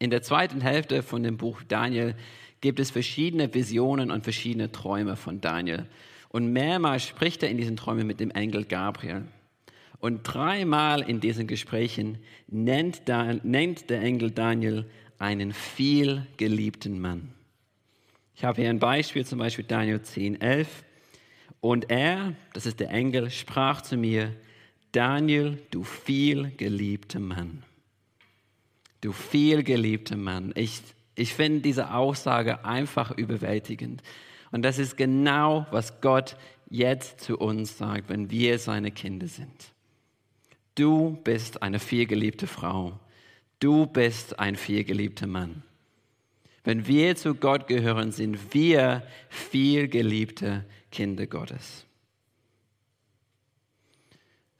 In 0.00 0.08
der 0.08 0.22
zweiten 0.22 0.62
Hälfte 0.62 1.02
von 1.02 1.22
dem 1.22 1.36
Buch 1.36 1.60
Daniel 1.68 2.14
gibt 2.62 2.80
es 2.80 2.90
verschiedene 2.90 3.52
Visionen 3.52 4.10
und 4.10 4.24
verschiedene 4.24 4.72
Träume 4.72 5.14
von 5.14 5.42
Daniel. 5.42 5.86
Und 6.30 6.54
mehrmals 6.54 7.06
spricht 7.06 7.42
er 7.42 7.50
in 7.50 7.58
diesen 7.58 7.76
Träumen 7.76 8.06
mit 8.06 8.18
dem 8.18 8.30
Engel 8.30 8.64
Gabriel. 8.64 9.24
Und 9.98 10.22
dreimal 10.22 11.02
in 11.02 11.20
diesen 11.20 11.46
Gesprächen 11.46 12.16
nennt, 12.48 13.02
nennt 13.44 13.90
der 13.90 14.00
Engel 14.00 14.30
Daniel 14.30 14.86
einen 15.18 15.52
viel 15.52 16.26
geliebten 16.38 16.98
Mann. 16.98 17.34
Ich 18.34 18.42
habe 18.42 18.62
hier 18.62 18.70
ein 18.70 18.78
Beispiel, 18.78 19.26
zum 19.26 19.38
Beispiel 19.38 19.66
Daniel 19.66 20.00
10, 20.00 20.40
11. 20.40 20.82
Und 21.60 21.90
er, 21.90 22.32
das 22.54 22.64
ist 22.64 22.80
der 22.80 22.88
Engel, 22.90 23.28
sprach 23.28 23.82
zu 23.82 23.98
mir, 23.98 24.34
Daniel, 24.92 25.58
du 25.70 25.84
viel 25.84 26.52
geliebter 26.56 27.20
Mann. 27.20 27.64
Du 29.00 29.12
viel 29.12 29.62
geliebter 29.62 30.16
Mann. 30.16 30.52
Ich 30.54 30.82
ich 31.20 31.34
finde 31.34 31.60
diese 31.60 31.92
Aussage 31.92 32.64
einfach 32.64 33.10
überwältigend. 33.10 34.02
Und 34.52 34.62
das 34.62 34.78
ist 34.78 34.96
genau, 34.96 35.66
was 35.70 36.00
Gott 36.00 36.34
jetzt 36.70 37.20
zu 37.20 37.36
uns 37.36 37.76
sagt, 37.76 38.08
wenn 38.08 38.30
wir 38.30 38.58
seine 38.58 38.90
Kinder 38.90 39.26
sind. 39.26 39.72
Du 40.76 41.18
bist 41.22 41.62
eine 41.62 41.78
vielgeliebte 41.78 42.46
Frau. 42.46 42.98
Du 43.58 43.84
bist 43.84 44.38
ein 44.38 44.56
vielgeliebter 44.56 45.26
Mann. 45.26 45.62
Wenn 46.64 46.86
wir 46.86 47.16
zu 47.16 47.34
Gott 47.34 47.66
gehören, 47.66 48.12
sind 48.12 48.54
wir 48.54 49.02
vielgeliebte 49.28 50.64
Kinder 50.90 51.26
Gottes. 51.26 51.84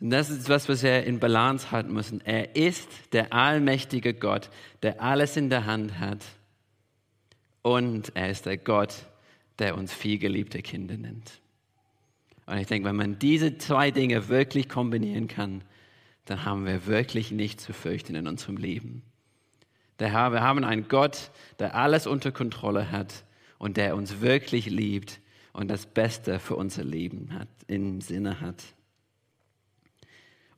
Und 0.01 0.11
das 0.11 0.31
ist 0.31 0.49
was, 0.49 0.69
was 0.69 0.83
wir 0.83 1.05
in 1.05 1.21
Balance 1.21 1.71
halten 1.71 1.93
müssen. 1.93 2.21
Er 2.25 2.57
ist 2.57 2.89
der 3.13 3.33
allmächtige 3.33 4.15
Gott, 4.15 4.49
der 4.83 5.03
alles 5.03 5.37
in 5.37 5.51
der 5.51 5.67
Hand 5.67 5.99
hat 5.99 6.25
und 7.63 8.13
er 8.15 8.31
ist 8.31 8.47
der 8.47 8.57
Gott, 8.57 8.95
der 9.59 9.77
uns 9.77 9.93
vielgeliebte 9.93 10.63
Kinder 10.63 10.97
nennt. 10.97 11.41
Und 12.47 12.57
ich 12.57 12.67
denke, 12.67 12.89
wenn 12.89 12.97
man 12.97 13.19
diese 13.19 13.59
zwei 13.59 13.91
Dinge 13.91 14.29
wirklich 14.29 14.69
kombinieren 14.69 15.29
kann, 15.29 15.63
dann 16.25 16.45
haben 16.45 16.65
wir 16.65 16.87
wirklich 16.87 17.31
nichts 17.31 17.65
zu 17.65 17.73
fürchten 17.73 18.15
in 18.15 18.27
unserem 18.27 18.57
Leben. 18.57 19.03
Wir 19.99 20.13
haben 20.13 20.65
einen 20.65 20.89
Gott, 20.89 21.31
der 21.59 21.75
alles 21.75 22.07
unter 22.07 22.33
Kontrolle 22.33 22.91
hat 22.91 23.25
und 23.59 23.77
der 23.77 23.95
uns 23.95 24.23
wirklich 24.23 24.65
liebt 24.67 25.21
und 25.53 25.69
das 25.69 25.85
Beste 25.85 26.39
für 26.39 26.57
unser 26.57 26.85
Leben 26.85 27.35
hat, 27.35 27.49
im 27.67 28.01
Sinne 28.01 28.41
hat. 28.41 28.65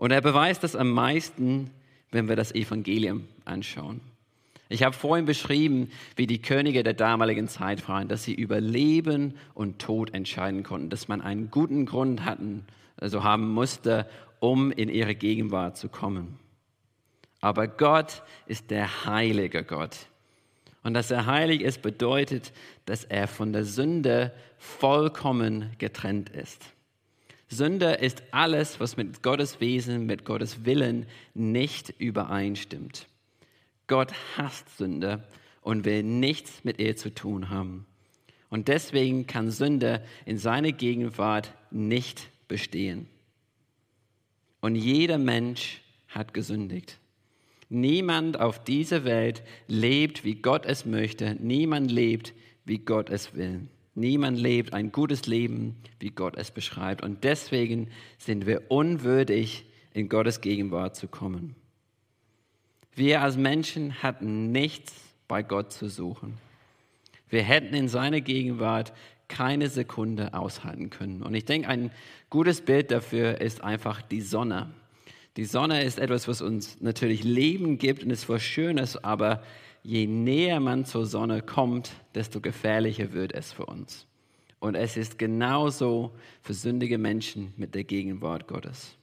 Und 0.02 0.10
er 0.10 0.20
beweist 0.20 0.64
das 0.64 0.74
am 0.74 0.90
meisten, 0.90 1.70
wenn 2.10 2.28
wir 2.28 2.34
das 2.34 2.52
Evangelium 2.56 3.28
anschauen. 3.44 4.00
Ich 4.68 4.82
habe 4.82 4.96
vorhin 4.96 5.26
beschrieben, 5.26 5.92
wie 6.16 6.26
die 6.26 6.42
Könige 6.42 6.82
der 6.82 6.94
damaligen 6.94 7.46
Zeit 7.46 7.88
waren, 7.88 8.08
dass 8.08 8.24
sie 8.24 8.34
über 8.34 8.60
Leben 8.60 9.36
und 9.54 9.78
Tod 9.78 10.12
entscheiden 10.12 10.64
konnten, 10.64 10.90
dass 10.90 11.06
man 11.06 11.20
einen 11.20 11.52
guten 11.52 11.86
Grund 11.86 12.24
hatten, 12.24 12.66
also 12.96 13.22
haben 13.22 13.48
musste, 13.48 14.08
um 14.40 14.72
in 14.72 14.88
ihre 14.88 15.14
Gegenwart 15.14 15.76
zu 15.76 15.88
kommen. 15.88 16.36
Aber 17.40 17.68
Gott 17.68 18.24
ist 18.46 18.72
der 18.72 19.06
heilige 19.06 19.62
Gott. 19.62 20.08
Und 20.82 20.94
dass 20.94 21.12
er 21.12 21.26
heilig 21.26 21.60
ist, 21.60 21.80
bedeutet, 21.80 22.52
dass 22.86 23.04
er 23.04 23.28
von 23.28 23.52
der 23.52 23.64
Sünde 23.64 24.32
vollkommen 24.58 25.70
getrennt 25.78 26.28
ist. 26.28 26.72
Sünde 27.52 27.92
ist 27.92 28.22
alles, 28.30 28.80
was 28.80 28.96
mit 28.96 29.22
Gottes 29.22 29.60
Wesen, 29.60 30.06
mit 30.06 30.24
Gottes 30.24 30.64
Willen 30.64 31.06
nicht 31.34 31.90
übereinstimmt. 31.98 33.06
Gott 33.86 34.12
hasst 34.36 34.78
Sünde 34.78 35.22
und 35.60 35.84
will 35.84 36.02
nichts 36.02 36.64
mit 36.64 36.78
ihr 36.78 36.96
zu 36.96 37.14
tun 37.14 37.50
haben. 37.50 37.86
Und 38.48 38.68
deswegen 38.68 39.26
kann 39.26 39.50
Sünde 39.50 40.02
in 40.24 40.38
seiner 40.38 40.72
Gegenwart 40.72 41.52
nicht 41.70 42.30
bestehen. 42.48 43.06
Und 44.60 44.74
jeder 44.74 45.18
Mensch 45.18 45.82
hat 46.08 46.34
gesündigt. 46.34 46.98
Niemand 47.68 48.38
auf 48.40 48.62
dieser 48.62 49.04
Welt 49.04 49.42
lebt, 49.66 50.24
wie 50.24 50.36
Gott 50.36 50.66
es 50.66 50.84
möchte. 50.84 51.36
Niemand 51.40 51.90
lebt, 51.90 52.34
wie 52.64 52.78
Gott 52.78 53.10
es 53.10 53.34
will. 53.34 53.68
Niemand 53.94 54.38
lebt 54.38 54.72
ein 54.72 54.90
gutes 54.90 55.26
Leben, 55.26 55.76
wie 56.00 56.10
Gott 56.10 56.36
es 56.36 56.50
beschreibt. 56.50 57.02
Und 57.02 57.24
deswegen 57.24 57.90
sind 58.18 58.46
wir 58.46 58.70
unwürdig, 58.70 59.66
in 59.92 60.08
Gottes 60.08 60.40
Gegenwart 60.40 60.96
zu 60.96 61.08
kommen. 61.08 61.54
Wir 62.94 63.20
als 63.20 63.36
Menschen 63.36 64.02
hatten 64.02 64.52
nichts 64.52 64.94
bei 65.28 65.42
Gott 65.42 65.72
zu 65.72 65.88
suchen. 65.88 66.38
Wir 67.28 67.42
hätten 67.42 67.74
in 67.74 67.88
seiner 67.88 68.20
Gegenwart 68.20 68.92
keine 69.28 69.68
Sekunde 69.68 70.34
aushalten 70.34 70.90
können. 70.90 71.22
Und 71.22 71.34
ich 71.34 71.44
denke, 71.44 71.68
ein 71.68 71.90
gutes 72.28 72.60
Bild 72.60 72.90
dafür 72.90 73.40
ist 73.40 73.62
einfach 73.62 74.02
die 74.02 74.20
Sonne. 74.20 74.70
Die 75.38 75.46
Sonne 75.46 75.82
ist 75.82 75.98
etwas, 75.98 76.28
was 76.28 76.42
uns 76.42 76.80
natürlich 76.82 77.24
Leben 77.24 77.78
gibt 77.78 78.04
und 78.04 78.10
ist 78.10 78.28
was 78.28 78.42
Schönes, 78.42 79.02
aber 79.02 79.42
je 79.82 80.06
näher 80.06 80.60
man 80.60 80.84
zur 80.84 81.06
Sonne 81.06 81.42
kommt, 81.42 81.92
desto 82.14 82.40
gefährlicher 82.40 83.12
wird 83.12 83.32
es 83.32 83.52
für 83.52 83.66
uns. 83.66 84.06
Und 84.60 84.76
es 84.76 84.96
ist 84.96 85.18
genauso 85.18 86.12
für 86.40 86.54
sündige 86.54 86.98
Menschen 86.98 87.52
mit 87.56 87.74
der 87.74 87.84
Gegenwart 87.84 88.46
Gottes. 88.46 88.96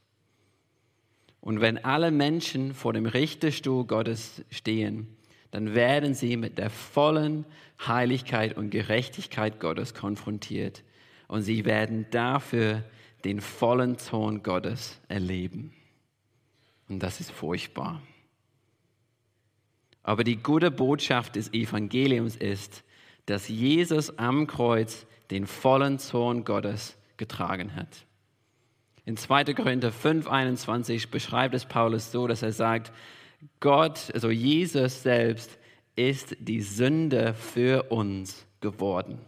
Und 1.42 1.62
wenn 1.62 1.84
alle 1.84 2.12
Menschen 2.12 2.74
vor 2.74 2.94
dem 2.94 3.06
Richterstuhl 3.06 3.86
Gottes 3.86 4.44
stehen, 4.50 5.08
dann 5.52 5.74
werden 5.74 6.14
sie 6.14 6.38
mit 6.38 6.58
der 6.58 6.70
vollen 6.70 7.46
Heiligkeit 7.86 8.56
und 8.56 8.70
Gerechtigkeit 8.70 9.60
Gottes 9.60 9.94
konfrontiert. 9.94 10.84
Und 11.28 11.42
sie 11.42 11.66
werden 11.66 12.06
dafür 12.12 12.84
den 13.26 13.42
vollen 13.42 13.98
Zorn 13.98 14.44
Gottes 14.44 15.00
erleben. 15.08 15.74
Und 16.88 17.04
das 17.04 17.20
ist 17.20 17.32
furchtbar. 17.32 18.02
Aber 20.04 20.24
die 20.24 20.38
gute 20.38 20.72
Botschaft 20.72 21.36
des 21.36 21.54
Evangeliums 21.54 22.36
ist, 22.36 22.84
dass 23.26 23.48
Jesus 23.48 24.18
am 24.18 24.48
Kreuz 24.48 25.06
den 25.30 25.46
vollen 25.46 26.00
Zorn 26.00 26.44
Gottes 26.46 26.98
getragen 27.18 27.76
hat. 27.76 28.06
In 29.06 29.18
2. 29.18 29.54
Korinther 29.54 29.92
5, 29.92 30.28
21 30.28 31.10
beschreibt 31.12 31.56
es 31.56 31.66
Paulus 31.66 32.12
so, 32.12 32.28
dass 32.28 32.42
er 32.42 32.52
sagt, 32.52 32.92
Gott, 33.60 34.12
also 34.14 34.30
Jesus 34.30 35.04
selbst, 35.04 35.58
ist 35.96 36.36
die 36.40 36.62
Sünde 36.62 37.34
für 37.34 37.84
uns 37.92 38.46
geworden. 38.62 39.20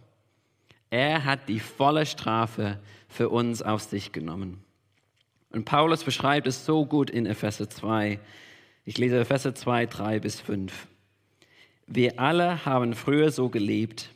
Er 0.90 1.24
hat 1.24 1.48
die 1.48 1.60
volle 1.60 2.06
Strafe 2.06 2.78
für 3.08 3.28
uns 3.28 3.62
auf 3.62 3.82
sich 3.82 4.12
genommen. 4.12 4.62
Und 5.50 5.64
Paulus 5.64 6.04
beschreibt 6.04 6.46
es 6.46 6.64
so 6.64 6.86
gut 6.86 7.10
in 7.10 7.26
Epheser 7.26 7.68
2. 7.68 8.18
Ich 8.84 8.98
lese 8.98 9.20
Epheser 9.20 9.54
2, 9.54 9.86
3 9.86 10.18
bis 10.18 10.40
5. 10.40 10.88
Wir 11.86 12.18
alle 12.18 12.64
haben 12.64 12.94
früher 12.94 13.30
so 13.30 13.48
gelebt. 13.48 14.10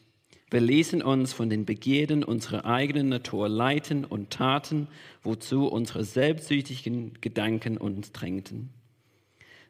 Wir 0.51 0.61
ließen 0.61 1.03
uns 1.03 1.33
von 1.33 1.49
den 1.49 1.65
Begierden 1.65 2.25
unserer 2.25 2.65
eigenen 2.65 3.09
Natur 3.09 3.49
leiten 3.49 4.05
und 4.05 4.31
taten, 4.31 4.89
wozu 5.23 5.69
unsere 5.69 6.03
selbstsüchtigen 6.03 7.13
Gedanken 7.21 7.79
uns 7.79 8.11
drängten. 8.11 8.71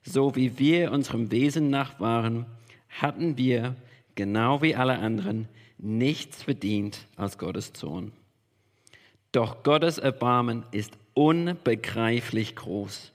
So 0.02 0.34
wie 0.34 0.58
wir 0.58 0.92
unserem 0.92 1.30
Wesen 1.30 1.68
nach 1.68 2.00
waren, 2.00 2.46
hatten 2.88 3.36
wir, 3.36 3.76
genau 4.14 4.62
wie 4.62 4.76
alle 4.76 4.98
anderen, 4.98 5.46
nichts 5.76 6.42
verdient 6.42 7.06
als 7.16 7.36
Gottes 7.36 7.74
Zorn. 7.74 8.12
Doch 9.30 9.62
Gottes 9.62 9.98
Erbarmen 9.98 10.64
ist 10.70 10.96
unbegreiflich 11.12 12.56
groß. 12.56 13.12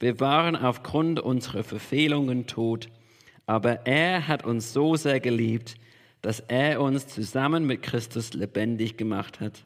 Wir 0.00 0.20
waren 0.20 0.56
aufgrund 0.56 1.20
unserer 1.20 1.64
Verfehlungen 1.64 2.46
tot, 2.46 2.88
aber 3.46 3.86
er 3.86 4.28
hat 4.28 4.44
uns 4.44 4.72
so 4.72 4.96
sehr 4.96 5.20
geliebt, 5.20 5.76
dass 6.22 6.40
er 6.40 6.80
uns 6.80 7.06
zusammen 7.06 7.66
mit 7.66 7.82
Christus 7.82 8.32
lebendig 8.32 8.96
gemacht 8.96 9.40
hat. 9.40 9.64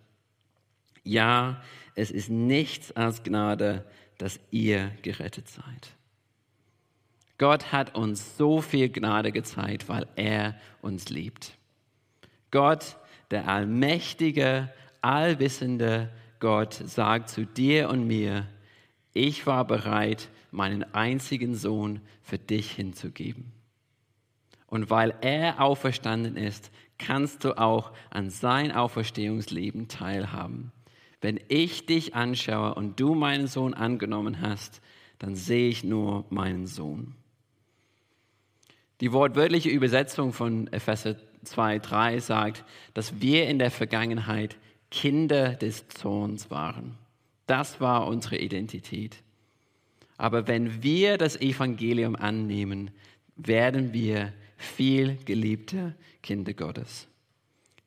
Ja, 1.05 1.63
es 1.95 2.11
ist 2.11 2.31
nichts 2.31 2.93
als 2.93 3.23
Gnade, 3.23 3.85
dass 4.19 4.41
ihr 4.51 4.91
gerettet 5.03 5.49
seid. 5.49 5.95
Gott 7.39 7.71
hat 7.71 7.95
uns 7.95 8.37
so 8.37 8.61
viel 8.61 8.89
Gnade 8.89 9.31
gezeigt, 9.31 9.89
weil 9.89 10.07
er 10.17 10.57
uns 10.83 11.09
liebt. 11.09 11.57
Gott, 12.51 12.97
der 13.31 13.47
allmächtige, 13.47 14.73
allwissende 15.01 16.11
Gott, 16.41 16.75
sagt 16.75 17.29
zu 17.29 17.47
dir 17.47 17.89
und 17.89 18.07
mir, 18.07 18.47
ich 19.19 19.47
war 19.47 19.67
bereit, 19.67 20.29
meinen 20.51 20.85
einzigen 20.95 21.55
Sohn 21.55 22.01
für 22.23 22.39
dich 22.39 22.71
hinzugeben. 22.71 23.53
Und 24.67 24.91
weil 24.91 25.15
er 25.21 25.61
auferstanden 25.61 26.37
ist, 26.37 26.71
kannst 26.99 27.45
du 27.45 27.59
auch 27.59 27.93
an 28.11 28.31
sein 28.31 28.71
Auferstehungsleben 28.73 29.89
teilhaben. 29.89 30.73
Wenn 31.21 31.41
ich 31.49 31.87
dich 31.87 32.15
anschaue 32.15 32.75
und 32.75 33.01
du 33.01 33.15
meinen 33.15 33.49
Sohn 33.49 33.75
angenommen 33.75 34.41
hast, 34.41 34.81
dann 35.19 35.35
sehe 35.35 35.69
ich 35.69 35.83
nur 35.83 36.25
meinen 36.31 36.67
Sohn. 36.67 37.15
Die 39.01 39.13
wortwörtliche 39.13 39.69
Übersetzung 39.69 40.33
von 40.33 40.69
Epheser 40.73 41.17
2,3 41.45 42.21
sagt, 42.21 42.65
dass 42.95 43.21
wir 43.21 43.49
in 43.49 43.59
der 43.59 43.71
Vergangenheit 43.71 44.57
Kinder 44.91 45.55
des 45.55 45.89
Zorns 45.89 46.51
waren. 46.51 46.97
Das 47.49 47.81
war 47.81 48.07
unsere 48.07 48.39
Identität. 48.39 49.17
Aber 50.17 50.47
wenn 50.47 50.85
wir 50.85 51.19
das 51.19 51.35
Evangelium 51.41 52.15
annehmen, 52.15 52.93
werden 53.35 53.93
wir 53.93 54.33
viel 54.57 55.17
geliebte 55.25 55.97
Kinder 56.23 56.55
Gottes. 56.55 57.09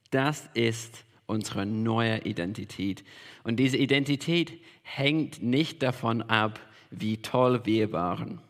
Das 0.10 0.50
ist 0.54 1.06
unsere 1.26 1.65
neue 1.65 2.19
Identität. 2.26 3.06
Und 3.43 3.56
diese 3.56 3.78
Identität 3.78 4.60
hängt 4.84 5.41
nicht 5.41 5.82
davon 5.82 6.21
ab, 6.21 6.60
wie 6.89 7.21
toll 7.21 7.62
wir 7.63 7.93
waren 7.93 8.41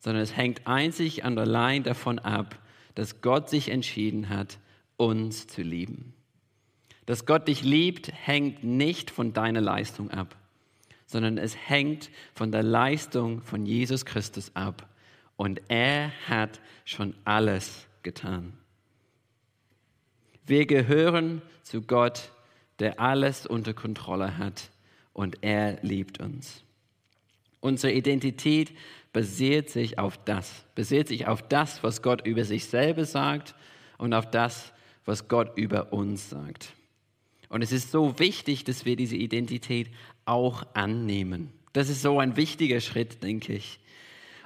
sondern 0.00 0.22
es 0.22 0.36
hängt 0.36 0.66
einzig 0.66 1.24
und 1.24 1.38
allein 1.38 1.82
davon 1.82 2.18
ab, 2.18 2.58
dass 2.94 3.20
Gott 3.20 3.50
sich 3.50 3.70
entschieden 3.70 4.28
hat, 4.28 4.58
uns 4.96 5.46
zu 5.46 5.62
lieben. 5.62 6.14
Dass 7.08 7.24
Gott 7.24 7.48
dich 7.48 7.62
liebt, 7.62 8.12
hängt 8.12 8.64
nicht 8.64 9.10
von 9.10 9.32
deiner 9.32 9.62
Leistung 9.62 10.10
ab, 10.10 10.36
sondern 11.06 11.38
es 11.38 11.56
hängt 11.56 12.10
von 12.34 12.52
der 12.52 12.62
Leistung 12.62 13.40
von 13.40 13.64
Jesus 13.64 14.04
Christus 14.04 14.54
ab. 14.54 14.86
Und 15.38 15.62
er 15.68 16.12
hat 16.28 16.60
schon 16.84 17.14
alles 17.24 17.86
getan. 18.02 18.52
Wir 20.44 20.66
gehören 20.66 21.40
zu 21.62 21.80
Gott, 21.80 22.30
der 22.78 23.00
alles 23.00 23.46
unter 23.46 23.72
Kontrolle 23.72 24.36
hat 24.36 24.68
und 25.14 25.38
er 25.40 25.78
liebt 25.80 26.20
uns. 26.20 26.62
Unsere 27.60 27.94
Identität 27.94 28.76
basiert 29.14 29.70
sich 29.70 29.98
auf 29.98 30.22
das, 30.26 30.66
basiert 30.74 31.08
sich 31.08 31.26
auf 31.26 31.40
das, 31.40 31.82
was 31.82 32.02
Gott 32.02 32.26
über 32.26 32.44
sich 32.44 32.66
selber 32.66 33.06
sagt 33.06 33.54
und 33.96 34.12
auf 34.12 34.30
das, 34.30 34.74
was 35.06 35.26
Gott 35.26 35.56
über 35.56 35.94
uns 35.94 36.28
sagt. 36.28 36.74
Und 37.48 37.62
es 37.62 37.72
ist 37.72 37.90
so 37.90 38.18
wichtig, 38.18 38.64
dass 38.64 38.84
wir 38.84 38.96
diese 38.96 39.16
Identität 39.16 39.88
auch 40.24 40.66
annehmen. 40.74 41.52
Das 41.72 41.88
ist 41.88 42.02
so 42.02 42.18
ein 42.18 42.36
wichtiger 42.36 42.80
Schritt, 42.80 43.22
denke 43.22 43.54
ich. 43.54 43.78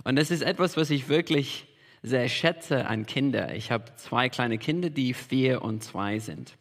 Und 0.04 0.16
das 0.16 0.30
ist 0.30 0.42
etwas, 0.42 0.76
was 0.76 0.90
ich 0.90 1.08
wirklich 1.08 1.66
sehr 2.02 2.28
schätze 2.28 2.86
an 2.86 3.06
Kinder. 3.06 3.54
Ich 3.54 3.70
habe 3.70 3.94
zwei 3.96 4.28
kleine 4.28 4.58
Kinder, 4.58 4.90
die 4.90 5.14
vier 5.14 5.62
und 5.62 5.82
zwei 5.84 6.18
sind. 6.18 6.56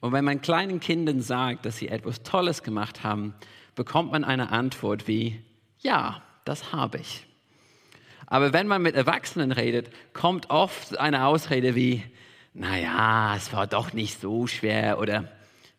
Und 0.00 0.12
wenn 0.12 0.24
man 0.24 0.40
kleinen 0.40 0.80
Kindern 0.80 1.20
sagt, 1.20 1.66
dass 1.66 1.78
sie 1.78 1.88
etwas 1.88 2.22
Tolles 2.22 2.62
gemacht 2.62 3.02
haben, 3.02 3.34
bekommt 3.74 4.12
man 4.12 4.24
eine 4.24 4.50
Antwort 4.50 5.06
wie, 5.08 5.40
ja, 5.80 6.22
das 6.44 6.72
habe 6.72 6.98
ich. 6.98 7.26
Aber 8.26 8.52
wenn 8.52 8.66
man 8.66 8.82
mit 8.82 8.94
Erwachsenen 8.94 9.52
redet, 9.52 9.90
kommt 10.12 10.50
oft 10.50 10.98
eine 10.98 11.26
Ausrede 11.26 11.74
wie, 11.74 12.02
naja, 12.54 13.36
es 13.36 13.52
war 13.52 13.66
doch 13.66 13.92
nicht 13.92 14.20
so 14.20 14.46
schwer 14.46 14.98
oder 14.98 15.30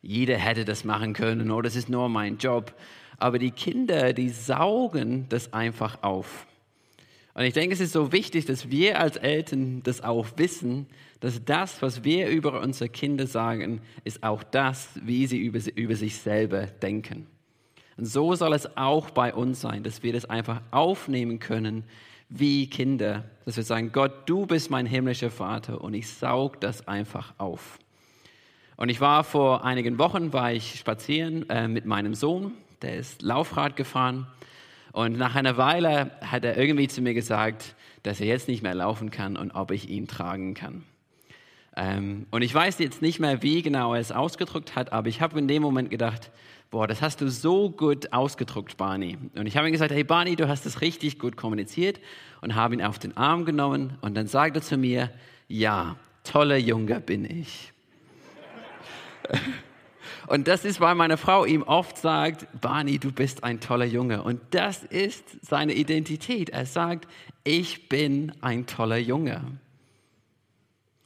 jeder 0.01 0.37
hätte 0.37 0.65
das 0.65 0.83
machen 0.83 1.13
können 1.13 1.51
oder 1.51 1.67
es 1.67 1.75
ist 1.75 1.89
nur 1.89 2.09
mein 2.09 2.37
Job. 2.37 2.73
Aber 3.17 3.39
die 3.39 3.51
Kinder, 3.51 4.13
die 4.13 4.29
saugen 4.29 5.27
das 5.29 5.53
einfach 5.53 6.03
auf. 6.03 6.45
Und 7.33 7.43
ich 7.43 7.53
denke, 7.53 7.73
es 7.73 7.79
ist 7.79 7.93
so 7.93 8.11
wichtig, 8.11 8.45
dass 8.45 8.71
wir 8.71 8.99
als 8.99 9.15
Eltern 9.15 9.83
das 9.83 10.01
auch 10.01 10.25
wissen, 10.37 10.87
dass 11.19 11.43
das, 11.45 11.81
was 11.81 12.03
wir 12.03 12.29
über 12.29 12.61
unsere 12.61 12.89
Kinder 12.89 13.27
sagen, 13.27 13.81
ist 14.03 14.23
auch 14.23 14.43
das, 14.43 14.89
wie 15.03 15.27
sie 15.27 15.37
über, 15.37 15.59
über 15.75 15.95
sich 15.95 16.17
selber 16.17 16.65
denken. 16.65 17.27
Und 17.95 18.05
so 18.05 18.35
soll 18.35 18.53
es 18.53 18.77
auch 18.77 19.09
bei 19.09 19.33
uns 19.33 19.61
sein, 19.61 19.83
dass 19.83 20.03
wir 20.03 20.13
das 20.13 20.25
einfach 20.25 20.61
aufnehmen 20.71 21.39
können 21.39 21.83
wie 22.29 22.69
Kinder, 22.69 23.23
dass 23.45 23.57
wir 23.57 23.63
sagen, 23.63 23.91
Gott, 23.91 24.27
du 24.27 24.45
bist 24.45 24.69
mein 24.69 24.85
himmlischer 24.85 25.31
Vater 25.31 25.81
und 25.81 25.93
ich 25.93 26.09
saug 26.09 26.59
das 26.59 26.87
einfach 26.87 27.33
auf. 27.37 27.79
Und 28.77 28.89
ich 28.89 29.01
war 29.01 29.23
vor 29.23 29.65
einigen 29.65 29.97
Wochen, 29.97 30.31
war 30.33 30.53
ich 30.53 30.75
spazieren 30.79 31.49
äh, 31.49 31.67
mit 31.67 31.85
meinem 31.85 32.13
Sohn, 32.13 32.53
der 32.83 32.95
ist 32.95 33.23
Laufrad 33.23 33.75
gefahren 33.75 34.27
und 34.91 35.17
nach 35.17 35.35
einer 35.35 35.57
Weile 35.57 36.11
hat 36.21 36.45
er 36.45 36.57
irgendwie 36.57 36.87
zu 36.87 37.01
mir 37.01 37.15
gesagt, 37.15 37.75
dass 38.03 38.19
er 38.19 38.27
jetzt 38.27 38.47
nicht 38.47 38.61
mehr 38.61 38.75
laufen 38.75 39.09
kann 39.09 39.35
und 39.35 39.51
ob 39.51 39.71
ich 39.71 39.89
ihn 39.89 40.07
tragen 40.07 40.53
kann. 40.53 40.83
Ähm, 41.75 42.27
und 42.29 42.43
ich 42.43 42.53
weiß 42.53 42.77
jetzt 42.77 43.01
nicht 43.01 43.19
mehr, 43.19 43.41
wie 43.41 43.63
genau 43.63 43.95
er 43.95 43.99
es 43.99 44.11
ausgedrückt 44.11 44.75
hat, 44.75 44.93
aber 44.93 45.07
ich 45.07 45.21
habe 45.21 45.39
in 45.39 45.47
dem 45.47 45.63
Moment 45.63 45.89
gedacht, 45.89 46.31
boah, 46.69 46.87
das 46.87 47.01
hast 47.01 47.21
du 47.21 47.29
so 47.29 47.71
gut 47.71 48.13
ausgedruckt, 48.13 48.77
Barney. 48.77 49.17
Und 49.35 49.47
ich 49.47 49.57
habe 49.57 49.67
ihm 49.67 49.71
gesagt, 49.71 49.91
hey 49.91 50.03
Barney, 50.03 50.35
du 50.35 50.47
hast 50.47 50.67
es 50.67 50.81
richtig 50.81 51.17
gut 51.17 51.35
kommuniziert 51.35 51.99
und 52.41 52.53
habe 52.53 52.75
ihn 52.75 52.83
auf 52.83 52.99
den 52.99 53.17
Arm 53.17 53.43
genommen 53.43 53.97
und 54.01 54.15
dann 54.15 54.27
sagte 54.27 54.59
er 54.59 54.63
zu 54.63 54.77
mir, 54.77 55.09
ja, 55.47 55.95
toller 56.23 56.57
Junge 56.57 56.99
bin 56.99 57.25
ich. 57.25 57.73
Und 60.27 60.47
das 60.47 60.65
ist, 60.65 60.81
weil 60.81 60.95
meine 60.95 61.17
Frau 61.17 61.45
ihm 61.45 61.63
oft 61.63 61.97
sagt, 61.97 62.47
Barney, 62.59 62.99
du 62.99 63.11
bist 63.11 63.43
ein 63.43 63.59
toller 63.59 63.85
Junge. 63.85 64.23
Und 64.23 64.41
das 64.51 64.83
ist 64.83 65.23
seine 65.41 65.73
Identität. 65.73 66.49
Er 66.49 66.65
sagt, 66.65 67.07
ich 67.43 67.87
bin 67.87 68.33
ein 68.41 68.65
toller 68.65 68.97
Junge. 68.97 69.41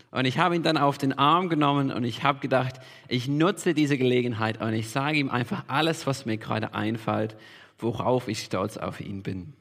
Und 0.10 0.26
ich 0.26 0.40
habe 0.40 0.56
ihn 0.56 0.64
dann 0.64 0.78
auf 0.78 0.98
den 0.98 1.14
Arm 1.14 1.48
genommen 1.48 1.90
und 1.90 2.04
ich 2.04 2.24
habe 2.24 2.40
gedacht, 2.40 2.82
ich 3.08 3.30
nutze 3.30 3.74
diese 3.74 3.98
Gelegenheit 3.98 4.62
und 4.62 4.74
ich 4.74 4.90
sage 4.90 5.18
ihm 5.18 5.30
einfach 5.30 5.64
alles, 5.68 6.06
was 6.06 6.26
mir 6.26 6.38
gerade 6.38 6.74
einfällt, 6.74 7.38
worauf 7.80 8.28
ich 8.28 8.44
stolz 8.44 8.76
auf 8.76 9.00
ihn 9.00 9.24
bin. 9.24 9.54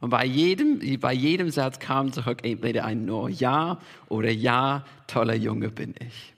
Und 0.00 0.10
bei 0.10 0.24
jedem, 0.24 1.00
bei 1.00 1.12
jedem 1.12 1.50
Satz 1.50 1.80
kam 1.80 2.12
zurück 2.12 2.44
entweder 2.44 2.84
ein 2.84 3.04
nur 3.04 3.28
Ja 3.30 3.80
oder 4.08 4.30
Ja, 4.30 4.84
toller 5.08 5.34
Junge 5.34 5.70
bin 5.70 5.94
ich. 5.98 6.35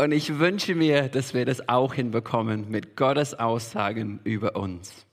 Und 0.00 0.12
ich 0.12 0.38
wünsche 0.38 0.76
mir, 0.76 1.08
dass 1.08 1.34
wir 1.34 1.44
das 1.44 1.68
auch 1.68 1.92
hinbekommen 1.92 2.70
mit 2.70 2.96
Gottes 2.96 3.34
Aussagen 3.34 4.20
über 4.22 4.54
uns. 4.54 5.04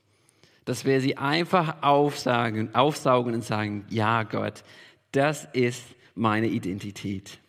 Dass 0.64 0.84
wir 0.84 1.00
sie 1.00 1.16
einfach 1.16 1.82
aufsagen, 1.82 2.72
aufsaugen 2.72 3.34
und 3.34 3.42
sagen, 3.42 3.84
ja 3.90 4.22
Gott, 4.22 4.62
das 5.10 5.48
ist 5.52 5.84
meine 6.14 6.46
Identität. 6.46 7.40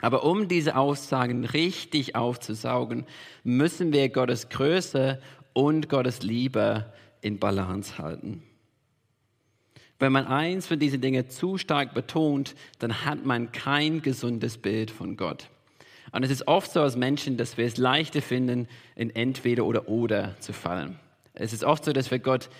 Aber 0.00 0.22
um 0.22 0.46
diese 0.46 0.76
Aussagen 0.76 1.44
richtig 1.44 2.14
aufzusaugen, 2.14 3.04
müssen 3.42 3.92
wir 3.92 4.08
Gottes 4.08 4.48
Größe 4.48 5.20
und 5.54 5.88
Gottes 5.88 6.22
Liebe 6.22 6.92
in 7.20 7.40
Balance 7.40 7.98
halten. 7.98 8.44
Wenn 9.98 10.12
man 10.12 10.26
eins 10.26 10.68
von 10.68 10.78
diesen 10.78 11.00
Dingen 11.00 11.30
zu 11.30 11.58
stark 11.58 11.94
betont, 11.94 12.54
dann 12.78 13.04
hat 13.04 13.24
man 13.24 13.50
kein 13.50 14.02
gesundes 14.02 14.58
Bild 14.58 14.92
von 14.92 15.16
Gott. 15.16 15.48
Und 16.14 16.22
es 16.22 16.30
ist 16.30 16.46
oft 16.46 16.70
so 16.70 16.80
als 16.80 16.94
Menschen, 16.94 17.36
dass 17.36 17.58
wir 17.58 17.66
es 17.66 17.76
leichter 17.76 18.22
finden, 18.22 18.68
in 18.94 19.10
entweder 19.10 19.64
oder 19.66 19.88
oder 19.88 20.36
zu 20.38 20.52
fallen. 20.52 21.00
Es 21.34 21.52
ist 21.52 21.64
oft 21.64 21.84
so, 21.84 21.92
dass 21.92 22.12
wir 22.12 22.20
Gott 22.20 22.50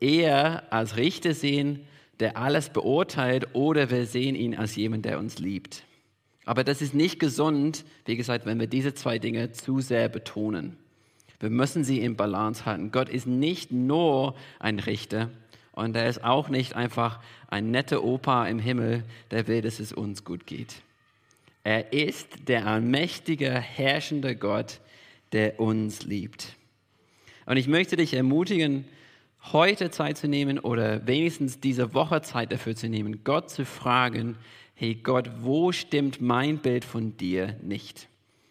eher 0.00 0.64
als 0.72 0.96
Richter 0.96 1.32
sehen, 1.32 1.86
der 2.18 2.36
alles 2.36 2.70
beurteilt, 2.70 3.54
oder 3.54 3.88
wir 3.88 4.06
sehen 4.06 4.34
ihn 4.34 4.56
als 4.56 4.74
jemand, 4.74 5.04
der 5.04 5.20
uns 5.20 5.38
liebt. 5.38 5.84
Aber 6.44 6.64
das 6.64 6.82
ist 6.82 6.92
nicht 6.92 7.20
gesund, 7.20 7.84
wie 8.04 8.16
gesagt, 8.16 8.46
wenn 8.46 8.58
wir 8.58 8.66
diese 8.66 8.94
zwei 8.94 9.20
Dinge 9.20 9.52
zu 9.52 9.80
sehr 9.80 10.08
betonen. 10.08 10.76
Wir 11.38 11.50
müssen 11.50 11.84
sie 11.84 12.00
im 12.00 12.16
Balance 12.16 12.66
halten. 12.66 12.90
Gott 12.90 13.08
ist 13.08 13.28
nicht 13.28 13.70
nur 13.70 14.34
ein 14.58 14.80
Richter 14.80 15.30
und 15.70 15.94
er 15.94 16.08
ist 16.08 16.24
auch 16.24 16.48
nicht 16.48 16.74
einfach 16.74 17.20
ein 17.46 17.70
netter 17.70 18.02
Opa 18.02 18.48
im 18.48 18.58
Himmel, 18.58 19.04
der 19.30 19.46
will, 19.46 19.62
dass 19.62 19.78
es 19.78 19.92
uns 19.92 20.24
gut 20.24 20.46
geht. 20.46 20.82
Er 21.64 21.94
ist 21.94 22.28
der 22.46 22.66
allmächtige, 22.66 23.50
herrschende 23.50 24.36
Gott, 24.36 24.80
der 25.32 25.58
uns 25.58 26.04
liebt. 26.04 26.56
Und 27.46 27.56
ich 27.56 27.68
möchte 27.68 27.96
dich 27.96 28.14
ermutigen, 28.14 28.84
heute 29.52 29.90
Zeit 29.90 30.18
zu 30.18 30.28
nehmen 30.28 30.58
oder 30.58 31.06
wenigstens 31.06 31.60
diese 31.60 31.94
Woche 31.94 32.20
Zeit 32.22 32.52
dafür 32.52 32.76
zu 32.76 32.88
nehmen, 32.88 33.24
Gott 33.24 33.50
zu 33.50 33.64
fragen, 33.64 34.36
hey 34.74 34.94
Gott, 34.94 35.30
wo 35.40 35.72
stimmt 35.72 36.20
mein 36.20 36.58
Bild 36.58 36.84
von 36.84 37.16
dir 37.16 37.56
nicht? 37.62 38.08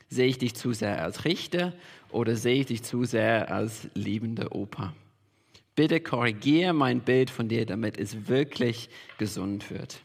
Sehe 0.09 0.27
ich 0.27 0.39
dich 0.39 0.55
zu 0.55 0.73
sehr 0.73 1.01
als 1.01 1.23
Richter 1.23 1.73
oder 2.09 2.35
sehe 2.35 2.61
ich 2.61 2.65
dich 2.67 2.83
zu 2.83 3.05
sehr 3.05 3.51
als 3.51 3.89
liebender 3.93 4.55
Opa? 4.55 4.93
Bitte 5.75 5.99
korrigiere 6.01 6.73
mein 6.73 7.01
Bild 7.01 7.29
von 7.29 7.47
dir, 7.47 7.65
damit 7.65 7.97
es 7.97 8.27
wirklich 8.27 8.89
gesund 9.17 9.71
wird. 9.71 10.02